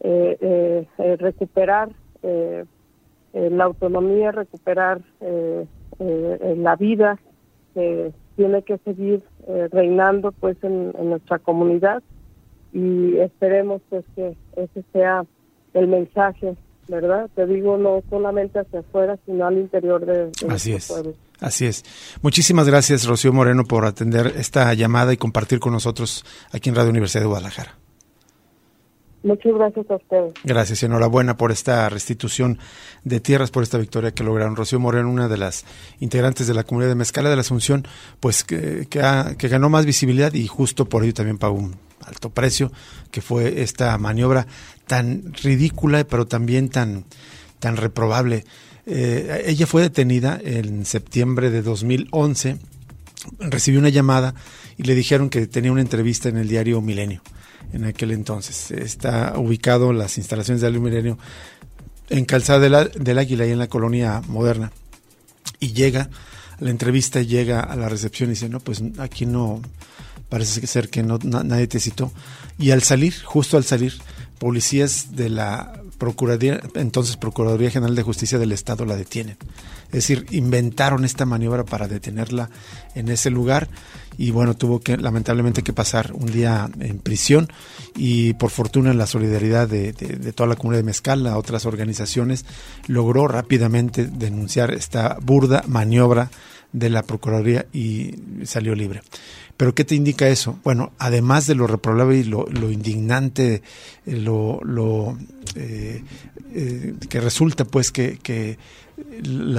[0.00, 1.90] eh, eh, recuperar
[3.32, 5.02] la autonomía, recuperar
[5.98, 7.18] la vida
[8.38, 12.02] tiene que seguir eh, reinando pues en, nuestra comunidad.
[12.72, 15.26] Y esperemos pues que ese sea
[15.74, 20.90] el mensaje verdad te digo no solamente hacia afuera sino al interior de, así es.
[21.38, 21.84] así es.
[22.22, 26.88] Muchísimas gracias Rocío Moreno por atender esta llamada y compartir con nosotros aquí en Radio
[26.88, 27.76] Universidad de Guadalajara
[29.22, 30.32] Muchas gracias a ustedes.
[30.44, 32.58] Gracias y enhorabuena por esta restitución
[33.02, 34.54] de tierras, por esta victoria que lograron.
[34.54, 35.64] Rocío Moreno, una de las
[35.98, 37.86] integrantes de la comunidad de Mezcala de la Asunción,
[38.20, 42.70] pues que, que, ganó más visibilidad y justo por ello también pagó un alto precio,
[43.10, 44.46] que fue esta maniobra
[44.86, 47.04] tan ridícula, pero también tan,
[47.58, 48.44] tan reprobable.
[48.86, 52.58] Eh, ella fue detenida en septiembre de 2011,
[53.40, 54.34] recibió una llamada
[54.76, 57.20] y le dijeron que tenía una entrevista en el diario Milenio
[57.72, 58.70] en aquel entonces.
[58.70, 61.18] Está ubicado las instalaciones de Milenio
[62.08, 64.72] en Calzada del Águila y en la colonia moderna.
[65.60, 66.08] Y llega,
[66.58, 69.60] la entrevista llega a la recepción y dice, no, pues aquí no,
[70.28, 72.12] parece ser que no, nadie te citó.
[72.58, 73.94] Y al salir, justo al salir,
[74.38, 79.36] policías de la Procuraduría, entonces Procuraduría General de Justicia del Estado la detienen.
[79.86, 82.50] Es decir, inventaron esta maniobra para detenerla
[82.94, 83.68] en ese lugar
[84.16, 87.48] y bueno, tuvo que lamentablemente que pasar un día en prisión
[87.96, 89.92] y por fortuna la solidaridad de,
[90.34, 92.44] toda la comunidad de Mezcal, a otras organizaciones,
[92.86, 96.30] logró rápidamente denunciar esta burda maniobra
[96.72, 99.02] de la Procuraduría y salió libre.
[99.56, 100.58] Pero ¿qué te indica eso?
[100.62, 103.62] Bueno, además de lo reprobable y lo, indignante,
[104.06, 105.18] eh, lo,
[105.56, 106.04] eh,
[106.54, 108.56] eh, que resulta pues que, que
[108.96, 109.58] el,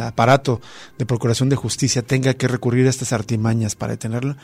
[0.00, 0.60] aparato
[0.98, 4.36] de procuración de justicia tenga que recurrir a estas artimañas para detenerlo,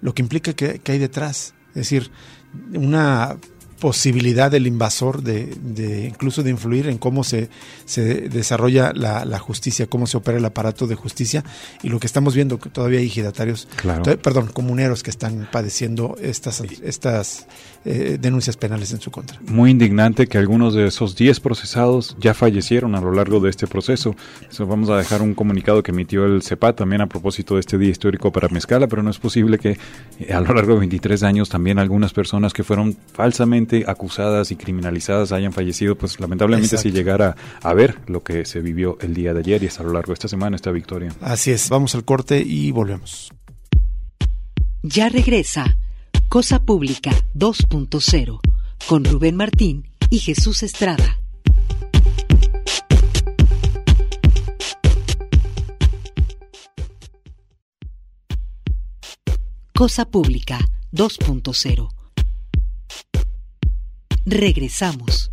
[0.00, 1.54] lo que implica que, que hay detrás.
[1.70, 2.10] Es decir,
[2.72, 3.36] una
[3.78, 7.48] posibilidad del invasor de, de, incluso de influir en cómo se,
[7.84, 11.44] se desarrolla la, la, justicia, cómo se opera el aparato de justicia
[11.82, 13.68] y lo que estamos viendo que todavía hay ejidatarios,
[14.22, 17.46] perdón, comuneros que están padeciendo estas, estas
[17.84, 19.38] eh, denuncias penales en su contra.
[19.46, 23.66] Muy indignante que algunos de esos 10 procesados ya fallecieron a lo largo de este
[23.66, 24.16] proceso.
[24.50, 27.78] Eso vamos a dejar un comunicado que emitió el CEPA también a propósito de este
[27.78, 29.78] día histórico para Mezcala, pero no es posible que
[30.18, 34.56] eh, a lo largo de 23 años también algunas personas que fueron falsamente acusadas y
[34.56, 39.34] criminalizadas hayan fallecido, pues lamentablemente si llegara a ver lo que se vivió el día
[39.34, 41.12] de ayer y hasta a lo largo de esta semana, esta victoria.
[41.20, 43.32] Así es, vamos al corte y volvemos.
[44.82, 45.76] Ya regresa
[46.28, 48.40] Cosa Pública 2.0
[48.88, 51.18] con Rubén Martín y Jesús Estrada.
[59.74, 60.58] Cosa Pública
[60.92, 61.95] 2.0.
[64.28, 65.30] Regresamos.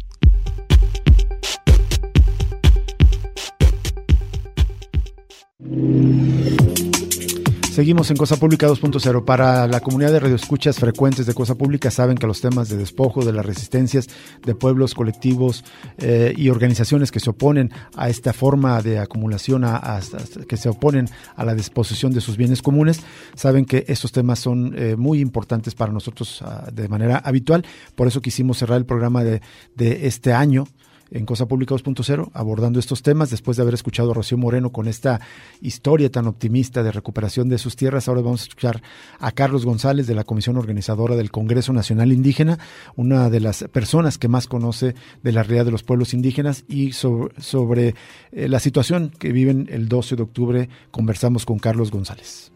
[7.73, 9.25] Seguimos en Cosa Pública 2.0.
[9.25, 13.25] Para la comunidad de radioescuchas frecuentes de Cosa Pública saben que los temas de despojo,
[13.25, 14.09] de las resistencias
[14.45, 15.65] de pueblos, colectivos
[15.97, 19.99] eh, y organizaciones que se oponen a esta forma de acumulación, a,
[20.47, 23.01] que se oponen a la disposición de sus bienes comunes,
[23.33, 27.65] saben que estos temas son eh, muy importantes para nosotros ah, de manera habitual.
[27.95, 29.41] Por eso quisimos cerrar el programa de,
[29.73, 30.67] de este año
[31.13, 34.87] en Cosa Pública 2.0 abordando estos temas después de haber escuchado a Rocío Moreno con
[34.87, 35.21] esta
[35.61, 38.07] historia tan optimista de recuperación de sus tierras.
[38.07, 38.81] Ahora vamos a escuchar
[39.19, 42.57] a Carlos González de la Comisión Organizadora del Congreso Nacional Indígena,
[42.95, 46.93] una de las personas que más conoce de la realidad de los pueblos indígenas y
[46.93, 47.95] sobre,
[48.31, 50.69] eh, la situación que viven el 12 de octubre.
[50.91, 52.51] Conversamos con Carlos González.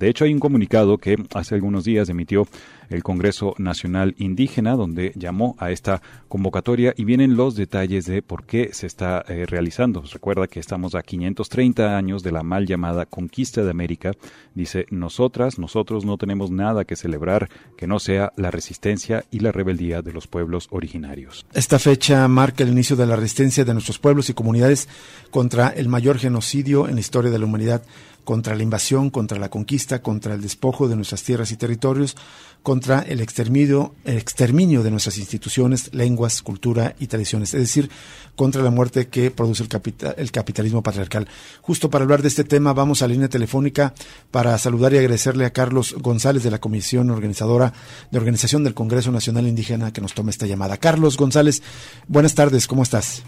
[0.00, 2.46] De hecho, hay un comunicado que hace algunos días emitió
[2.90, 8.44] el Congreso Nacional Indígena, donde llamó a esta convocatoria y vienen los detalles de por
[8.44, 10.02] qué se está eh, realizando.
[10.12, 14.12] Recuerda que estamos a 530 años de la mal llamada conquista de América.
[14.54, 19.52] Dice, nosotras, nosotros no tenemos nada que celebrar que no sea la resistencia y la
[19.52, 21.46] rebeldía de los pueblos originarios.
[21.54, 24.88] Esta fecha marca el inicio de la resistencia de nuestros pueblos y comunidades
[25.30, 27.82] contra el mayor genocidio en la historia de la humanidad
[28.24, 32.16] contra la invasión, contra la conquista, contra el despojo de nuestras tierras y territorios,
[32.62, 37.90] contra el exterminio, el exterminio de nuestras instituciones, lenguas, cultura y tradiciones, es decir,
[38.36, 39.68] contra la muerte que produce el,
[40.16, 41.28] el capitalismo patriarcal.
[41.62, 43.94] Justo para hablar de este tema, vamos a la línea telefónica
[44.30, 47.72] para saludar y agradecerle a Carlos González de la Comisión Organizadora
[48.10, 50.76] de Organización del Congreso Nacional Indígena que nos tome esta llamada.
[50.76, 51.62] Carlos González,
[52.08, 53.22] buenas tardes, ¿cómo estás?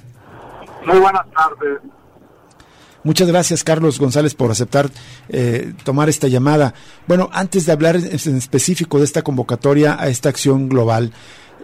[0.87, 1.81] Muy buenas tardes.
[3.05, 4.89] Muchas gracias, Carlos González, por aceptar
[5.29, 6.75] eh, tomar esta llamada.
[7.07, 11.13] Bueno, antes de hablar en específico de esta convocatoria a esta acción global,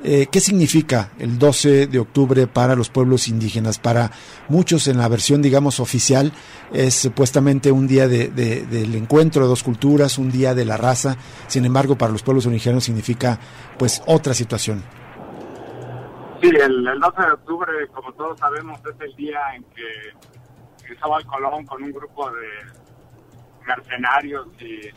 [0.04, 3.78] eh, ¿Qué significa el 12 de octubre para los pueblos indígenas?
[3.80, 4.12] Para
[4.48, 6.32] muchos en la versión, digamos, oficial,
[6.72, 11.16] es supuestamente un día de, del encuentro de dos culturas, un día de la raza.
[11.48, 13.40] Sin embargo, para los pueblos indígenas significa,
[13.76, 14.84] pues, otra situación.
[16.40, 20.37] Sí, el, el 12 de octubre, como todos sabemos, es el día en que
[20.88, 22.48] Cristóbal Colón con un grupo de
[23.66, 24.90] mercenarios y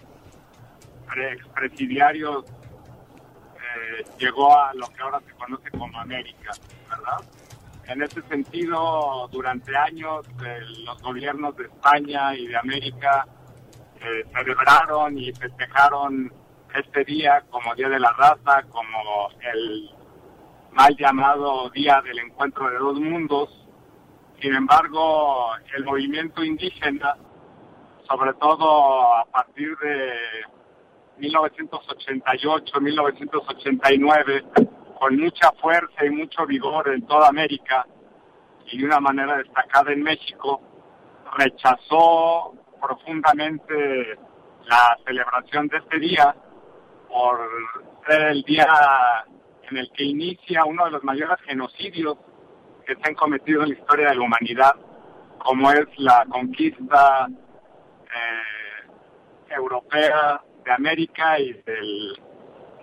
[1.34, 6.51] expresidiarios eh, llegó a lo que ahora se conoce como América,
[6.89, 7.19] ¿verdad?
[7.88, 10.25] En ese sentido, durante años
[10.86, 13.27] los gobiernos de España y de América
[13.99, 16.34] eh, celebraron y festejaron
[16.73, 19.89] este día como Día de la Raza, como el
[20.71, 23.61] mal llamado Día del Encuentro de dos Mundos,
[24.41, 27.15] sin embargo, el movimiento indígena,
[28.10, 30.13] sobre todo a partir de
[31.17, 34.43] 1988, 1989,
[34.99, 37.86] con mucha fuerza y mucho vigor en toda América
[38.65, 40.60] y de una manera destacada en México,
[41.38, 44.17] rechazó profundamente
[44.65, 46.36] la celebración de este día
[47.08, 47.39] por
[48.08, 48.67] ser el día
[49.69, 52.17] en el que inicia uno de los mayores genocidios
[52.86, 54.76] que se han cometido en la historia de la humanidad,
[55.38, 62.20] como es la conquista eh, europea de América y del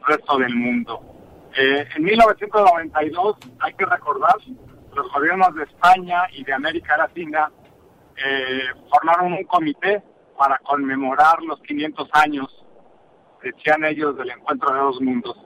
[0.06, 1.00] resto del mundo.
[1.56, 4.36] Eh, en 1992, hay que recordar,
[4.94, 7.50] los gobiernos de España y de América Latina
[8.16, 10.02] eh, formaron un comité
[10.36, 12.64] para conmemorar los 500 años,
[13.42, 15.36] decían ellos, del encuentro de dos mundos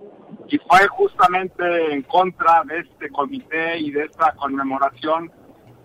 [0.53, 5.33] y fue justamente en contra de este comité y de esta conmemoración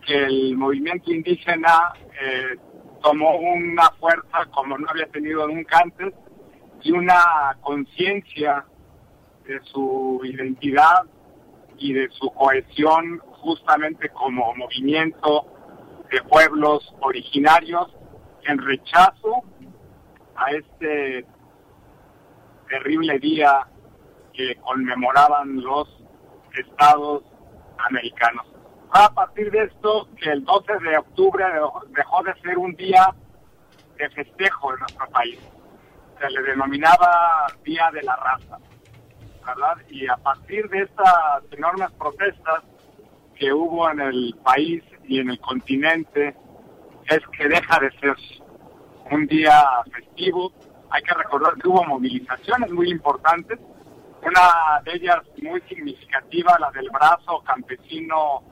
[0.06, 2.58] que el movimiento indígena eh,
[3.02, 6.14] tomó una fuerza como no había tenido nunca antes
[6.84, 8.66] y una conciencia
[9.46, 11.04] de su identidad
[11.78, 15.46] y de su cohesión justamente como movimiento
[16.12, 17.88] de pueblos originarios
[18.44, 19.44] en rechazo
[20.36, 21.26] a este
[22.68, 23.66] terrible día
[24.38, 25.90] que conmemoraban los
[26.54, 27.24] estados
[27.90, 28.46] americanos.
[28.92, 31.44] a partir de esto que el 12 de octubre
[31.90, 33.14] dejó de ser un día
[33.98, 35.40] de festejo en nuestro país.
[36.20, 38.58] Se le denominaba Día de la Raza,
[39.46, 39.78] ¿verdad?
[39.90, 42.64] Y a partir de estas enormes protestas
[43.36, 46.36] que hubo en el país y en el continente,
[47.10, 48.16] es que deja de ser
[49.12, 50.54] un día festivo.
[50.90, 53.60] Hay que recordar que hubo movilizaciones muy importantes,
[54.22, 58.44] una de ellas muy significativa, la del brazo campesino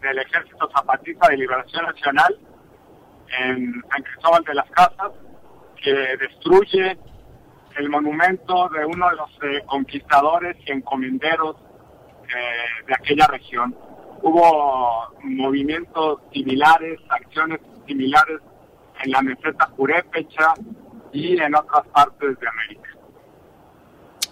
[0.00, 2.38] del Ejército Zapatista de Liberación Nacional
[3.38, 5.12] en San Cristóbal de las Casas,
[5.82, 6.98] que destruye
[7.76, 11.56] el monumento de uno de los eh, conquistadores y encomenderos
[12.24, 13.74] eh, de aquella región.
[14.22, 18.40] Hubo movimientos similares, acciones similares
[19.02, 20.54] en la meseta Jurépecha
[21.12, 22.91] y en otras partes de América.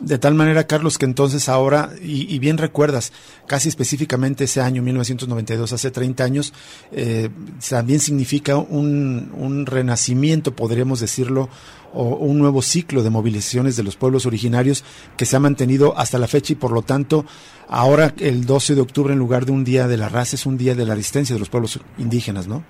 [0.01, 3.13] De tal manera, Carlos, que entonces ahora, y, bien recuerdas,
[3.47, 6.55] casi específicamente ese año, 1992, hace 30 años,
[6.91, 7.29] eh,
[7.69, 11.51] también significa un, un, renacimiento, podríamos decirlo,
[11.93, 14.85] o un nuevo ciclo de movilizaciones de los pueblos originarios
[15.19, 17.27] que se ha mantenido hasta la fecha y por lo tanto,
[17.69, 20.57] ahora el 12 de octubre, en lugar de un día de la raza, es un
[20.57, 22.65] día de la resistencia de los pueblos indígenas, ¿no?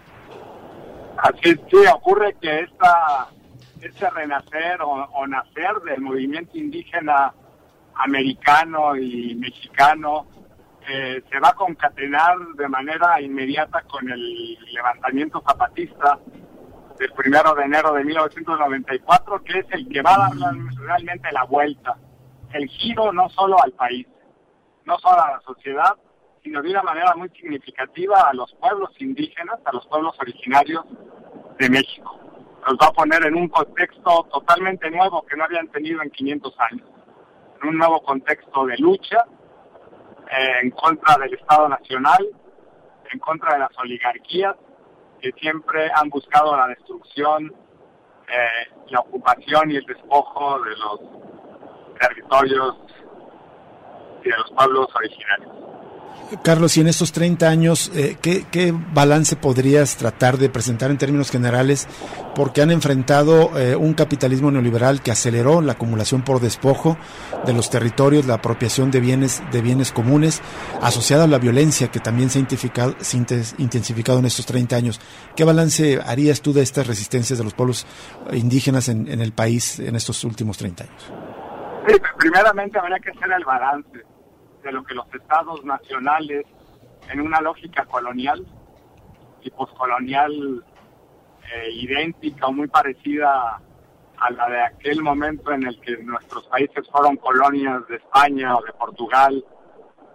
[1.18, 3.28] Así sí, ocurre que esta
[3.82, 7.32] ese renacer o, nacer del movimiento indígena
[7.94, 10.26] americano y mexicano
[10.88, 16.18] eh, se va a concatenar de manera inmediata con el levantamiento zapatista
[16.98, 21.44] del primero de enero de 1994, que es el que va a dar realmente la
[21.44, 21.96] vuelta,
[22.52, 24.06] el giro no solo al país,
[24.84, 25.96] no solo a la sociedad,
[26.42, 30.84] sino de una manera muy significativa a los pueblos indígenas, a los pueblos originarios
[31.58, 32.29] de México
[32.66, 36.54] los va a poner en un contexto totalmente nuevo que no habían tenido en 500
[36.70, 36.88] años,
[37.62, 39.24] en un nuevo contexto de lucha
[40.30, 42.26] eh, en contra del Estado Nacional,
[43.12, 44.56] en contra de las oligarquías
[45.20, 47.52] que siempre han buscado la destrucción,
[48.28, 51.00] eh, la ocupación y el despojo de los
[51.98, 52.76] territorios
[54.24, 55.79] y de los pueblos originarios.
[56.42, 61.30] Carlos, y en estos 30 años, eh, ¿qué, balance podrías tratar de presentar en términos
[61.30, 61.88] generales?
[62.36, 66.96] Porque han enfrentado eh, un capitalismo neoliberal que aceleró la acumulación por despojo
[67.44, 70.40] de los territorios, la apropiación de bienes, de bienes comunes,
[70.80, 72.42] asociada a la violencia que también se ha
[73.58, 75.00] intensificado, en estos 30 años.
[75.34, 77.86] ¿Qué balance harías tú de estas resistencias de los pueblos
[78.32, 81.12] indígenas en, en el país en estos últimos 30 años?
[81.88, 84.09] Sí, primeramente habría que hacer el balance
[84.62, 86.46] de lo que los estados nacionales,
[87.10, 88.46] en una lógica colonial
[89.42, 90.64] y poscolonial
[91.52, 93.60] eh, idéntica o muy parecida
[94.18, 98.62] a la de aquel momento en el que nuestros países fueron colonias de España o
[98.62, 99.44] de Portugal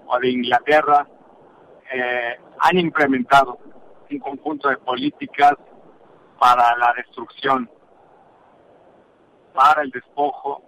[0.05, 1.07] o de Inglaterra,
[1.91, 3.57] eh, han implementado
[4.09, 5.55] un conjunto de políticas
[6.39, 7.69] para la destrucción,
[9.53, 10.61] para el despojo,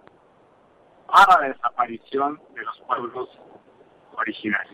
[1.06, 3.28] para la desaparición de los pueblos
[4.18, 4.66] original.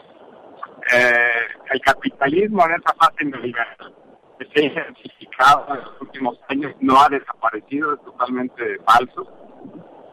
[0.92, 3.94] Eh, el capitalismo en esta fase neoliberal
[4.38, 9.26] que se ha intensificado en los últimos años no ha desaparecido, es totalmente falso.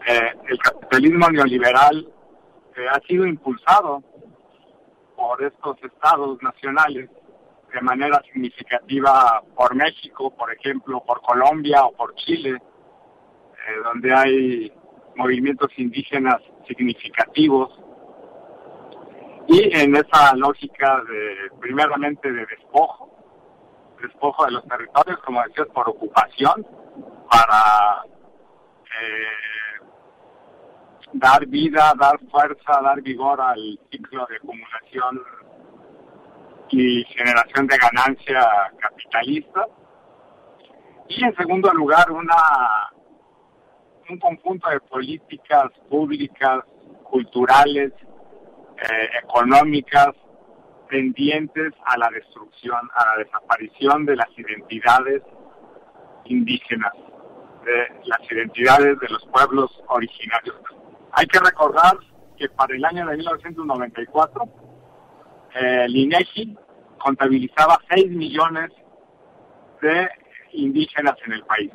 [0.08, 2.08] Eh, el capitalismo neoliberal
[2.76, 4.02] eh, ha sido impulsado
[5.16, 7.10] por estos estados nacionales
[7.74, 12.62] de manera significativa por México, por ejemplo, por Colombia o por Chile,
[13.86, 14.74] donde hay
[15.16, 17.72] movimientos indígenas significativos
[19.48, 23.10] y en esa lógica de, primeramente de despojo,
[24.02, 26.66] despojo de los territorios, como decías, por ocupación,
[27.30, 28.04] para
[29.02, 29.86] eh,
[31.14, 35.22] dar vida, dar fuerza, dar vigor al ciclo de acumulación
[36.70, 39.66] y generación de ganancia capitalista.
[41.10, 42.92] Y en segundo lugar, una
[44.10, 46.64] un conjunto de políticas públicas,
[47.04, 47.94] culturales,
[48.82, 50.10] eh, económicas
[50.90, 55.22] pendientes a la destrucción, a la desaparición de las identidades
[56.26, 56.94] indígenas,
[57.64, 60.58] de las identidades de los pueblos originarios.
[61.14, 61.98] Hay que recordar
[62.38, 64.44] que para el año de 1994
[65.54, 66.58] eh, el INEGI
[66.98, 68.72] contabilizaba 6 millones
[69.82, 70.10] de
[70.54, 71.72] indígenas en el país,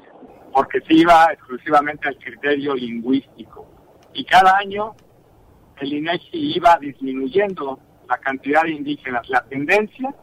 [0.52, 3.66] porque se iba exclusivamente al criterio lingüístico.
[4.12, 4.94] Y cada año
[5.80, 9.28] el INEGI iba disminuyendo la cantidad de indígenas.
[9.28, 10.14] La tendencia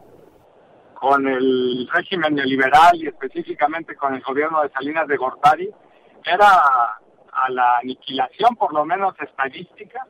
[0.94, 5.68] con el régimen neoliberal y específicamente con el gobierno de Salinas de Gortari
[6.24, 6.48] era
[7.32, 10.06] a la aniquilación, por lo menos estadística,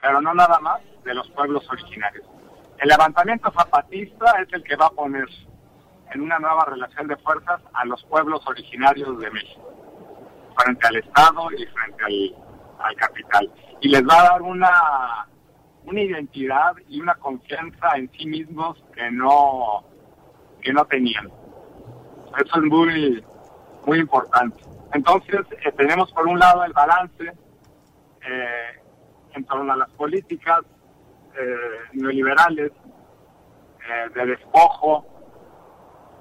[0.00, 2.26] pero no nada más, de los pueblos originarios.
[2.78, 5.26] El levantamiento zapatista es el que va a poner
[6.12, 9.72] en una nueva relación de fuerzas a los pueblos originarios de México,
[10.56, 12.36] frente al Estado y frente al,
[12.80, 13.50] al capital
[13.80, 15.28] y les va a dar una,
[15.84, 19.84] una identidad y una confianza en sí mismos que no,
[20.60, 21.30] que no tenían.
[22.36, 23.24] Eso es muy,
[23.86, 24.62] muy importante.
[24.92, 27.32] Entonces, eh, tenemos por un lado el balance
[28.26, 28.80] eh,
[29.34, 30.62] en torno a las políticas
[31.38, 31.56] eh,
[31.92, 32.72] neoliberales
[34.14, 35.06] de despojo,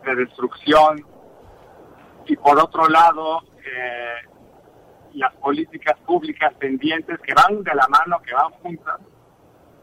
[0.06, 1.03] de destrucción,
[2.28, 3.41] y por otro lado,
[5.16, 8.99] las políticas públicas pendientes que van de la mano, que van juntas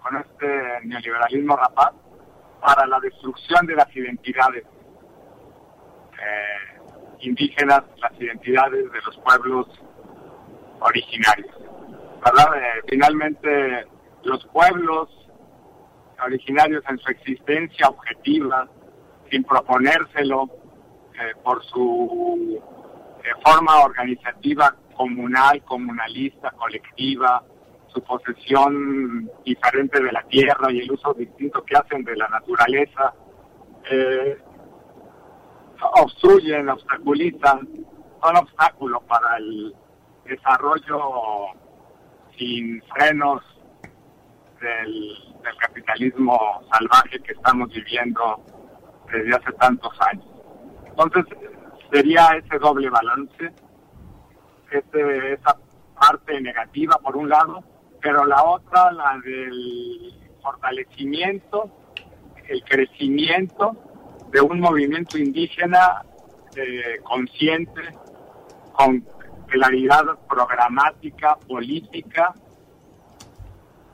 [0.02, 1.92] con este neoliberalismo rapaz
[2.60, 4.64] para la destrucción de las identidades
[6.14, 6.80] eh,
[7.20, 9.66] indígenas, las identidades de los pueblos
[10.80, 11.54] originarios.
[12.24, 12.56] ¿Verdad?
[12.56, 13.86] Eh, finalmente,
[14.24, 15.08] los pueblos
[16.24, 18.68] originarios en su existencia objetiva,
[19.30, 20.48] sin proponérselo,
[21.14, 22.62] eh, por su
[23.44, 27.42] forma organizativa comunal, comunalista, colectiva,
[27.88, 33.12] su posesión diferente de la tierra y el uso distinto que hacen de la naturaleza,
[33.90, 34.38] eh,
[35.94, 37.68] obstruyen, obstaculizan,
[38.22, 39.74] son obstáculos para el
[40.24, 41.00] desarrollo
[42.38, 43.42] sin frenos
[44.60, 45.18] del,
[45.58, 46.38] capitalismo
[46.70, 48.40] salvaje que estamos viviendo
[49.12, 50.24] desde hace tantos años.
[50.86, 51.24] Entonces,
[51.92, 53.52] sería ese doble balance,
[54.70, 55.58] ese, esa
[56.00, 57.62] parte negativa por un lado,
[58.00, 61.70] pero la otra, la del fortalecimiento,
[62.48, 63.76] el crecimiento
[64.30, 66.02] de un movimiento indígena
[66.56, 67.82] eh, consciente,
[68.72, 69.06] con
[69.48, 72.34] claridad programática, política,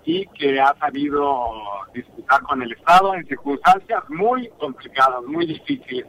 [0.05, 1.51] y que ha sabido
[1.93, 6.07] disputar con el Estado en circunstancias muy complicadas, muy difíciles.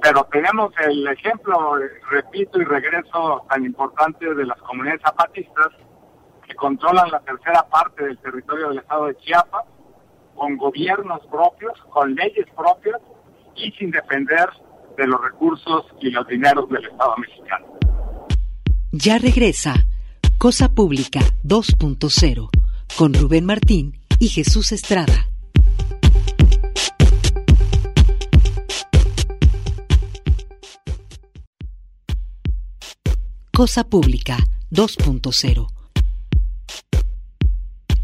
[0.00, 1.76] Pero tenemos el ejemplo,
[2.10, 5.68] repito y regreso, tan importante de las comunidades zapatistas,
[6.46, 9.64] que controlan la tercera parte del territorio del Estado de Chiapas,
[10.34, 13.00] con gobiernos propios, con leyes propias,
[13.56, 14.48] y sin depender
[14.96, 17.66] de los recursos y los dineros del Estado mexicano.
[18.92, 19.74] Ya regresa
[20.38, 22.48] Cosa Pública 2.0
[22.96, 25.27] con Rubén Martín y Jesús Estrada.
[33.58, 34.36] Cosa Pública
[34.70, 35.66] 2.0.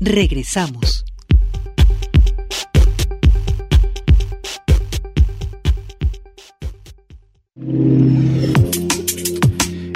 [0.01, 1.05] Regresamos.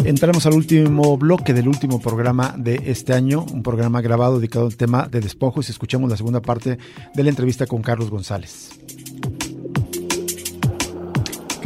[0.05, 4.77] Entramos al último bloque del último programa de este año, un programa grabado dedicado al
[4.77, 6.79] tema de despojos y escuchamos la segunda parte
[7.17, 8.79] de la entrevista con Carlos González.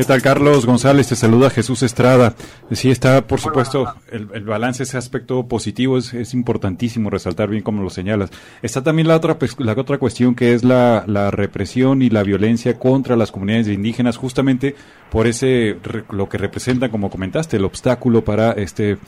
[0.03, 1.07] ¿Qué tal, Carlos González?
[1.07, 2.35] Te saluda Jesús Estrada.
[2.73, 7.89] Sí, está, por supuesto, el, balance, ese aspecto positivo es, importantísimo resaltar bien como lo
[7.89, 8.31] señalas.
[8.63, 12.25] Está también la otra, pues, la otra cuestión que es la, la represión y la
[12.25, 14.75] violencia contra las comunidades indígenas, justamente
[15.09, 15.79] por ese,
[16.11, 18.99] lo que representa, como comentaste, el obstáculo para este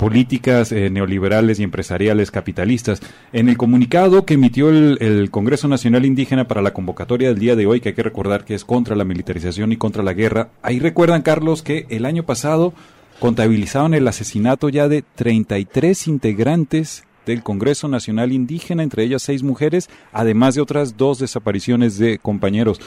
[0.00, 3.02] políticas eh, neoliberales y empresariales capitalistas.
[3.34, 7.66] En el comunicado que emitió el, Congreso Nacional Indígena para la convocatoria del día de
[7.66, 10.80] hoy, que hay que recordar que es contra la militarización y contra la guerra, ahí
[10.80, 12.72] recuerdan, Carlos, que el año pasado
[13.18, 19.90] contabilizaron el asesinato ya de 33 integrantes del Congreso Nacional Indígena, entre ellas seis mujeres,
[20.14, 22.80] además de otras dos desapariciones de compañeros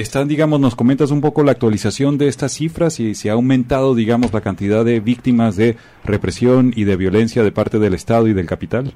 [0.00, 3.94] están, digamos, nos comentas un poco la actualización de estas cifras y si ha aumentado,
[3.94, 8.32] digamos, la cantidad de víctimas de represión y de violencia de parte del Estado y
[8.32, 8.94] del capital.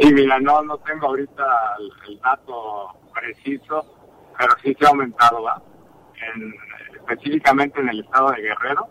[0.00, 1.44] Sí, mira, no, no tengo ahorita
[2.08, 3.84] el, dato preciso,
[4.36, 5.62] pero sí se ha aumentado, ¿va?
[6.94, 8.88] específicamente en el estado de Guerrero.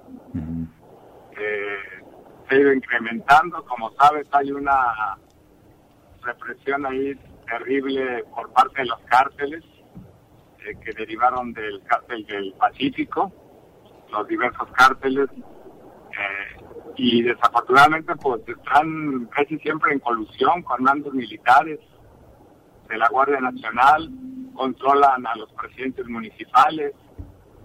[1.37, 2.03] Eh,
[2.47, 5.17] se ha ido incrementando, como sabes, hay una
[6.21, 7.13] represión ahí
[7.47, 9.63] terrible por parte de los cárteles
[10.65, 13.31] eh, que derivaron del cártel del Pacífico,
[14.11, 16.63] los diversos cárteles, eh,
[16.97, 21.79] y desafortunadamente pues están casi siempre en colusión con mandos militares
[22.89, 24.09] de la Guardia Nacional,
[24.53, 26.93] controlan a los presidentes municipales,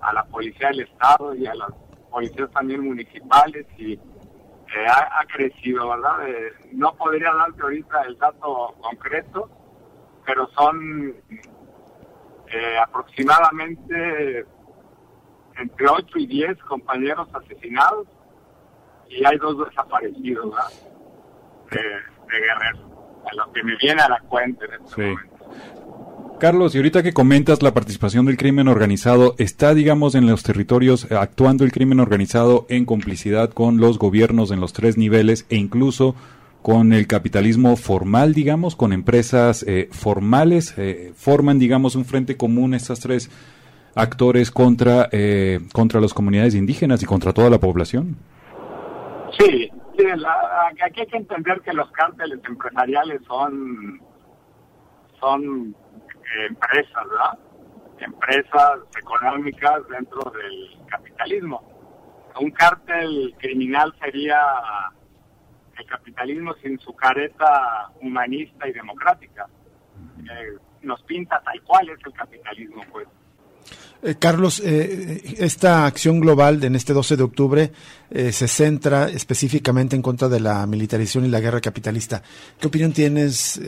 [0.00, 1.70] a la policía del Estado y a las
[2.10, 6.18] policías también municipales y eh, ha, crecido, ¿verdad?
[6.72, 9.50] no podría darte ahorita el dato concreto,
[10.24, 11.14] pero son
[12.52, 14.46] eh, aproximadamente
[15.56, 18.06] entre 8 y 10 compañeros asesinados
[19.08, 20.54] y hay dos desaparecidos
[21.70, 21.80] de,
[22.26, 25.34] Guerrero, a lo que me viene a la cuenta en este momento.
[26.40, 31.10] Carlos, y ahorita que comentas la participación del crimen organizado, ¿está, digamos, en los territorios
[31.10, 35.56] eh, actuando el crimen organizado en complicidad con los gobiernos en los tres niveles e
[35.56, 36.16] incluso
[36.64, 42.72] con el capitalismo formal, digamos, con empresas eh, formales, eh, forman, digamos, un frente común
[42.72, 43.30] estas tres
[43.94, 48.16] actores contra, eh, contra las comunidades indígenas y contra toda la población.
[49.38, 49.70] Sí,
[50.82, 54.00] aquí hay que entender que los cárteles empresariales son,
[55.20, 55.76] son
[56.16, 57.38] eh, empresas, ¿verdad?
[57.98, 61.62] Empresas económicas dentro del capitalismo.
[62.40, 64.40] Un cártel criminal sería
[65.78, 69.46] el capitalismo sin su careta humanista y democrática.
[70.18, 73.08] Eh, nos pinta tal cual es el capitalismo, pues.
[74.04, 77.72] Eh, Carlos, eh, esta acción global en este 12 de octubre
[78.10, 82.22] eh, se centra específicamente en contra de la militarización y la guerra capitalista.
[82.60, 83.58] ¿Qué opinión tienes,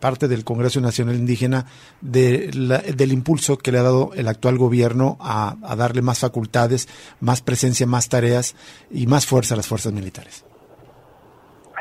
[0.00, 1.66] parte del Congreso Nacional Indígena,
[2.00, 2.48] de
[2.96, 6.88] del impulso que le ha dado el actual gobierno a, darle más facultades,
[7.20, 8.56] más presencia, más tareas
[8.90, 10.44] y más fuerza a las fuerzas militares?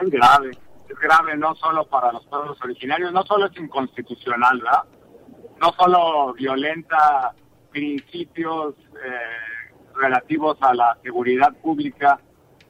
[0.02, 0.52] Es grave,
[0.88, 4.84] es grave no solo para los pueblos originarios, no solo es inconstitucional, ¿verdad?
[5.60, 7.34] no solo violenta
[7.72, 9.60] principios eh,
[9.96, 12.20] relativos a la seguridad pública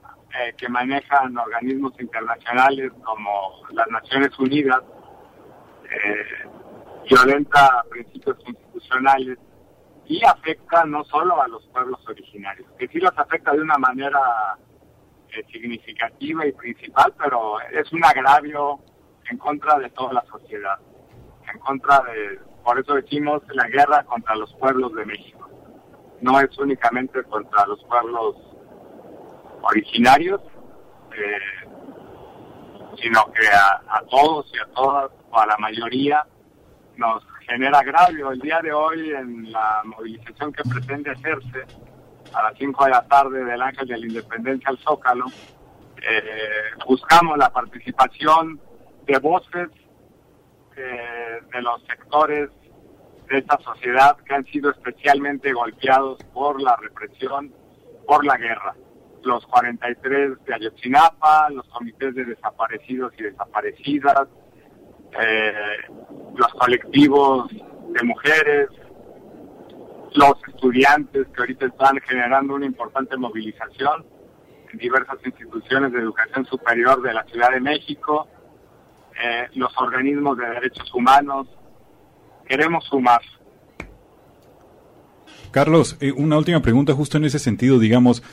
[0.04, 4.82] eh, que manejan organismos internacionales como las Naciones Unidas,
[5.86, 6.50] eh,
[7.08, 9.38] violenta principios constitucionales
[10.06, 14.20] y afecta no solo a los pueblos originarios, que sí los afecta de una manera
[15.52, 18.80] significativa y principal, pero es un agravio
[19.30, 20.80] en contra de toda la sociedad,
[21.52, 25.50] en contra de, por eso decimos la guerra contra los pueblos de México.
[26.22, 28.36] No es únicamente contra los pueblos
[29.62, 30.42] originarios,
[31.16, 31.68] eh,
[33.02, 36.26] sino que a, todos y a todas, o a la mayoría,
[36.98, 38.32] nos genera agravio.
[38.32, 41.66] El día de hoy, en la movilización que pretende hacerse
[42.34, 45.26] a las 5 de la tarde del Ángel de la Independencia al Zócalo,
[45.98, 46.24] eh,
[46.88, 48.60] buscamos la participación
[49.06, 49.70] de voces
[50.76, 52.50] eh, de los sectores
[53.30, 57.54] de esta sociedad que han sido especialmente golpeados por la represión,
[58.08, 58.76] por la guerra.
[59.24, 64.28] Los 43 de Ayotzinapa, los comités de desaparecidos y desaparecidas,
[65.20, 65.54] eh,
[66.36, 68.70] los colectivos de mujeres,
[70.14, 74.06] los estudiantes que ahorita están generando una importante movilización
[74.72, 78.28] en diversas instituciones de educación superior de la Ciudad de México,
[79.22, 81.48] eh, los organismos de derechos humanos,
[82.48, 83.22] queremos sumar.
[85.52, 88.24] Carlos, eh, una última pregunta justo en ese sentido, digamos,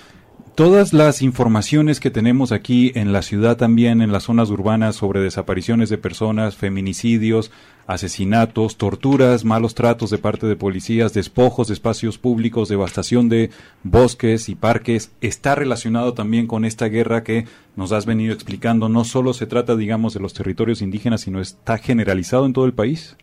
[0.57, 5.21] todas las informaciones que tenemos aquí en la ciudad también, en las zonas urbanas, sobre
[5.21, 7.53] desapariciones de personas, feminicidios,
[7.87, 13.51] asesinatos, torturas, malos tratos de parte de policías, despojos de espacios públicos, devastación de
[13.83, 17.45] bosques y parques, está relacionado también con esta guerra que
[17.77, 18.89] nos has venido explicando.
[18.89, 22.73] No solo se trata, digamos, de los territorios indígenas, sino está generalizado en todo el
[22.73, 23.19] país.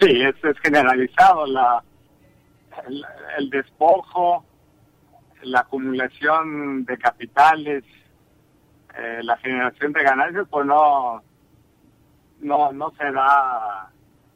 [0.00, 1.82] Sí, es, generalizado la,
[3.38, 4.44] el, despojo,
[5.44, 7.84] la acumulación de capitales,
[8.96, 11.22] eh, la generación de ganancias, pues no,
[12.40, 13.90] no, no se da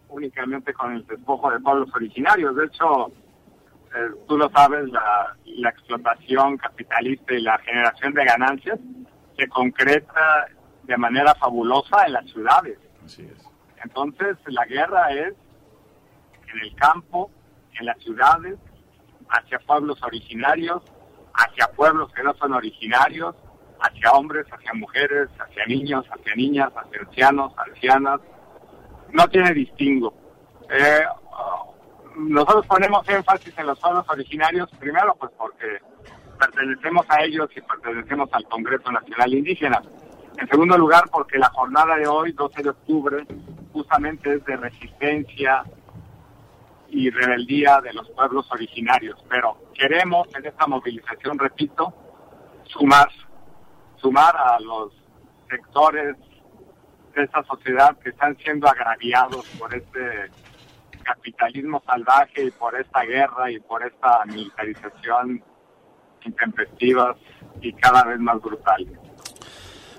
[0.09, 2.57] únicamente con el despojo de pueblos originarios.
[2.57, 8.79] De hecho, eh, tú lo sabes, la, la explotación capitalista y la generación de ganancias
[9.37, 10.47] se concreta
[10.85, 12.79] de manera fabulosa en las ciudades.
[13.83, 15.35] Entonces, la guerra es
[16.53, 17.31] en el campo,
[17.79, 18.59] en las ciudades,
[19.29, 20.83] hacia pueblos originarios,
[21.39, 23.35] hacia pueblos que no son originarios,
[23.81, 28.21] hacia hombres, hacia mujeres, hacia niños, hacia niñas, hacia ancianos, ancianas.
[29.13, 30.13] No tiene distingo.
[30.71, 31.05] Eh,
[32.17, 35.79] nosotros ponemos énfasis en los pueblos originarios, primero pues porque
[36.39, 39.81] pertenecemos a ellos y pertenecemos al Congreso Nacional Indígena.
[40.37, 43.27] En segundo lugar, porque la jornada de hoy, 12 de octubre,
[43.73, 45.65] justamente es de resistencia,
[46.91, 49.19] y rebeldía de los pueblos originarios.
[49.29, 51.95] Pero queremos en esta movilización, repito,
[52.65, 53.09] sumar,
[53.97, 54.93] sumar a los
[55.49, 56.17] sectores
[57.15, 60.31] de esta sociedad que están siendo agraviados por este
[61.03, 65.43] capitalismo salvaje y por esta guerra y por esta militarización
[66.25, 67.17] intempestiva
[67.63, 68.87] y cada vez más brutal.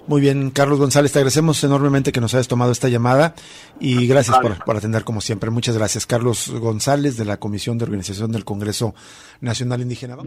[0.10, 3.36] Muy bien, Carlos González, te agradecemos enormemente que nos hayas tomado esta llamada
[3.80, 5.52] y gracias por, atender como siempre.
[5.52, 8.96] Muchas gracias, Carlos González de la Comisión de Organización del Congreso
[9.40, 10.18] Nacional Indígena.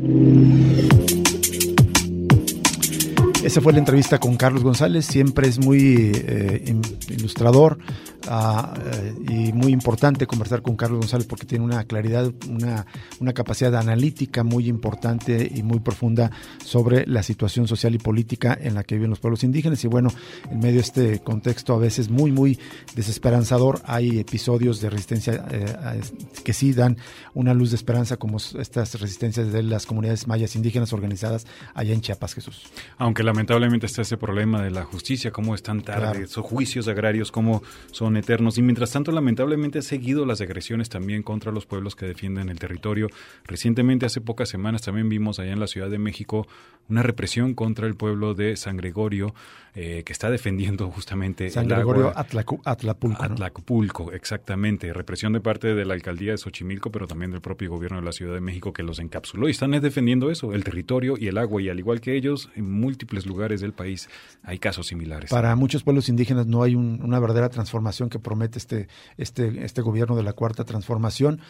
[3.53, 6.75] Esa fue la entrevista con Carlos González, siempre es muy eh,
[7.11, 7.79] ilustrador
[8.27, 14.43] uh, y muy importante conversar con Carlos González porque tiene una claridad, una, capacidad analítica
[14.43, 16.31] muy importante y muy profunda
[16.65, 20.09] sobre la situación social y política en la que viven los pueblos indígenas y bueno,
[20.51, 22.59] en medio de este contexto a veces muy, muy
[22.97, 26.01] desesperanzador, hay episodios de resistencia eh,
[26.43, 26.97] que sí dan
[27.35, 32.01] una luz de esperanza como estas resistencias de las comunidades mayas indígenas organizadas allá en
[32.01, 32.63] Chiapas, Jesús.
[32.97, 37.61] Aunque lamentablemente está ese problema de la justicia, cómo están tarde, esos juicios agrarios, cómo
[37.91, 38.57] son eternos.
[38.57, 42.61] Y mientras tanto, lamentablemente ha seguido las agresiones también contra los pueblos que defienden el
[42.61, 43.09] territorio.
[43.45, 46.47] Recientemente, hace pocas semanas, también vimos allá en la Ciudad de México
[46.89, 49.35] una represión contra el pueblo de San Gregorio,
[49.75, 53.23] eh, que está defendiendo justamente San Gregorio Atlapulco.
[53.23, 54.93] Atlacpulco, exactamente.
[54.93, 58.13] Represión de parte de la alcaldía de Xochimilco, pero también del propio gobierno de la
[58.13, 59.49] Ciudad de México que los encapsuló.
[59.49, 61.61] Y están defendiendo eso, el territorio y el agua.
[61.63, 64.09] Y al igual que ellos, en múltiples lugares del país
[64.43, 65.31] hay casos similares.
[65.31, 70.17] Para muchos pueblos indígenas no hay una verdadera transformación que promete este, este, este gobierno
[70.17, 71.41] de la Cuarta Transformación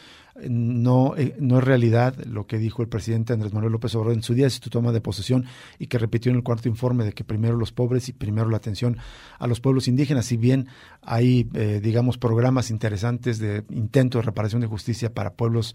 [0.48, 4.22] no, eh, no es realidad lo que dijo el presidente Andrés Manuel López Obrador en
[4.22, 5.44] su día de su toma de posesión
[5.78, 8.56] y que repitió en el cuarto informe de que primero los pobres y primero la
[8.56, 8.96] atención
[9.38, 10.26] a los pueblos indígenas.
[10.26, 10.68] Si bien
[11.02, 15.74] hay, eh, digamos, programas interesantes de intento de reparación de justicia para pueblos,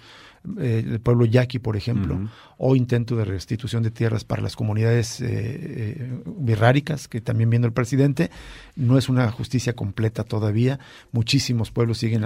[0.59, 5.23] eh, el pueblo yaqui, por ejemplo, o intento de restitución de tierras para las comunidades
[6.25, 8.31] birráricas, que también viendo el presidente,
[8.75, 10.79] no es una justicia completa todavía.
[11.11, 12.23] Muchísimos pueblos siguen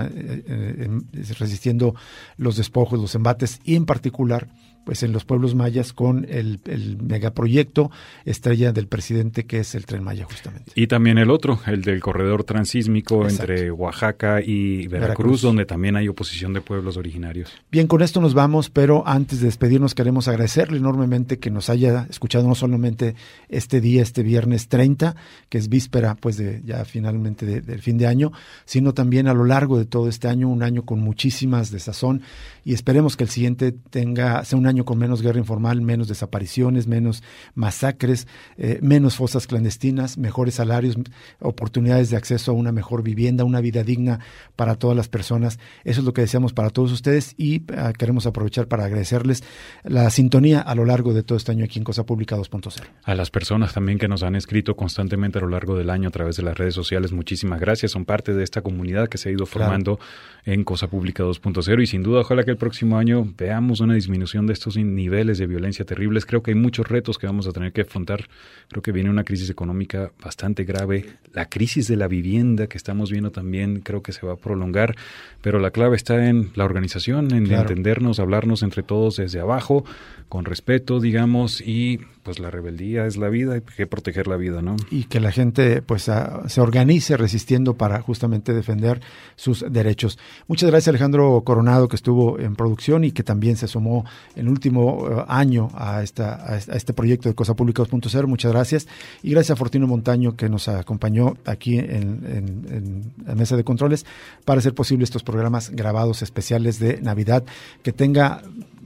[1.40, 1.96] resistiendo
[2.38, 4.48] los despojos, los embates y en particular
[4.86, 6.60] pues en los pueblos mayas con el,
[7.02, 7.92] megaproyecto
[8.26, 10.72] estrella del presidente que es el tren Maya justamente.
[10.76, 16.08] Y también el otro, el del corredor transísmico entre Oaxaca y Veracruz, donde también hay
[16.08, 17.52] oposición de pueblos originarios.
[17.72, 22.08] Bien, con esto nos vamos, pero antes de despedirnos queremos agradecerle enormemente que nos haya
[22.10, 23.16] escuchado no solamente
[23.50, 25.16] este día, este viernes 30,
[25.50, 28.32] que es víspera pues de ya finalmente del fin de año,
[28.66, 32.22] sino también a lo largo de todo este año, un año con muchísimas de sazón
[32.64, 36.88] y esperemos que el siguiente tenga sea un año con menos guerra informal, menos desapariciones,
[36.88, 40.96] menos masacres, eh, menos fosas clandestinas, mejores salarios,
[41.40, 44.20] oportunidades de acceso a una mejor vivienda, una vida digna
[44.56, 45.60] para todas las personas.
[45.84, 49.44] Eso es lo que deseamos para todos ustedes y ah, queremos aprovechar para agradecerles
[49.84, 52.82] la sintonía a lo largo de todo este año aquí en Cosa Pública 2.0.
[53.04, 56.12] A las personas también que nos han escrito constantemente a lo largo del año a
[56.12, 57.92] través de las redes sociales, muchísimas gracias.
[57.92, 60.00] Son parte de esta comunidad que se ha ido formando
[60.46, 64.48] en Cosa Pública 2.0 y sin duda ojalá que el próximo año veamos una disminución
[64.48, 66.28] de estos niveles de violencia terribles.
[66.28, 68.28] Creo que hay muchos retos que vamos a tener que afrontar.
[68.70, 71.06] Creo que viene una crisis económica bastante grave.
[71.34, 74.96] La crisis de la vivienda que estamos viendo también creo que se va a prolongar,
[75.42, 79.84] pero la clave está en la organización, en entendernos, hablarnos entre todos desde abajo,
[80.30, 84.62] con respeto, digamos, y pues la rebeldía es la vida, hay que proteger la vida,
[84.62, 84.76] ¿no?
[84.92, 86.10] Y que la gente pues
[86.48, 89.02] se organice resistiendo para justamente defender
[89.36, 90.20] sus derechos.
[90.48, 94.06] Muchas gracias Alejandro Coronado que estuvo en producción y que también se sumó
[94.36, 98.28] en eh, año a, esta, a, este proyecto de Cosa Pública 2.0.
[98.28, 98.88] Muchas gracias.
[99.24, 104.06] Y gracias a Fortino Montaño que nos acompañó aquí en, en la mesa de controles
[104.46, 107.44] para hacer posible estos programas grabados especiales de Navidad.
[107.84, 108.42] Que tenga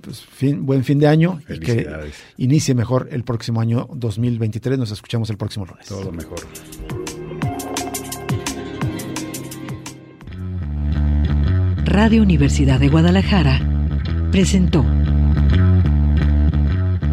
[0.05, 1.87] pues, fin, buen fin de año y que
[2.37, 4.77] inicie mejor el próximo año 2023.
[4.77, 5.87] Nos escuchamos el próximo lunes.
[5.87, 6.39] Todo mejor.
[11.85, 13.61] Radio Universidad de Guadalajara
[14.31, 14.85] presentó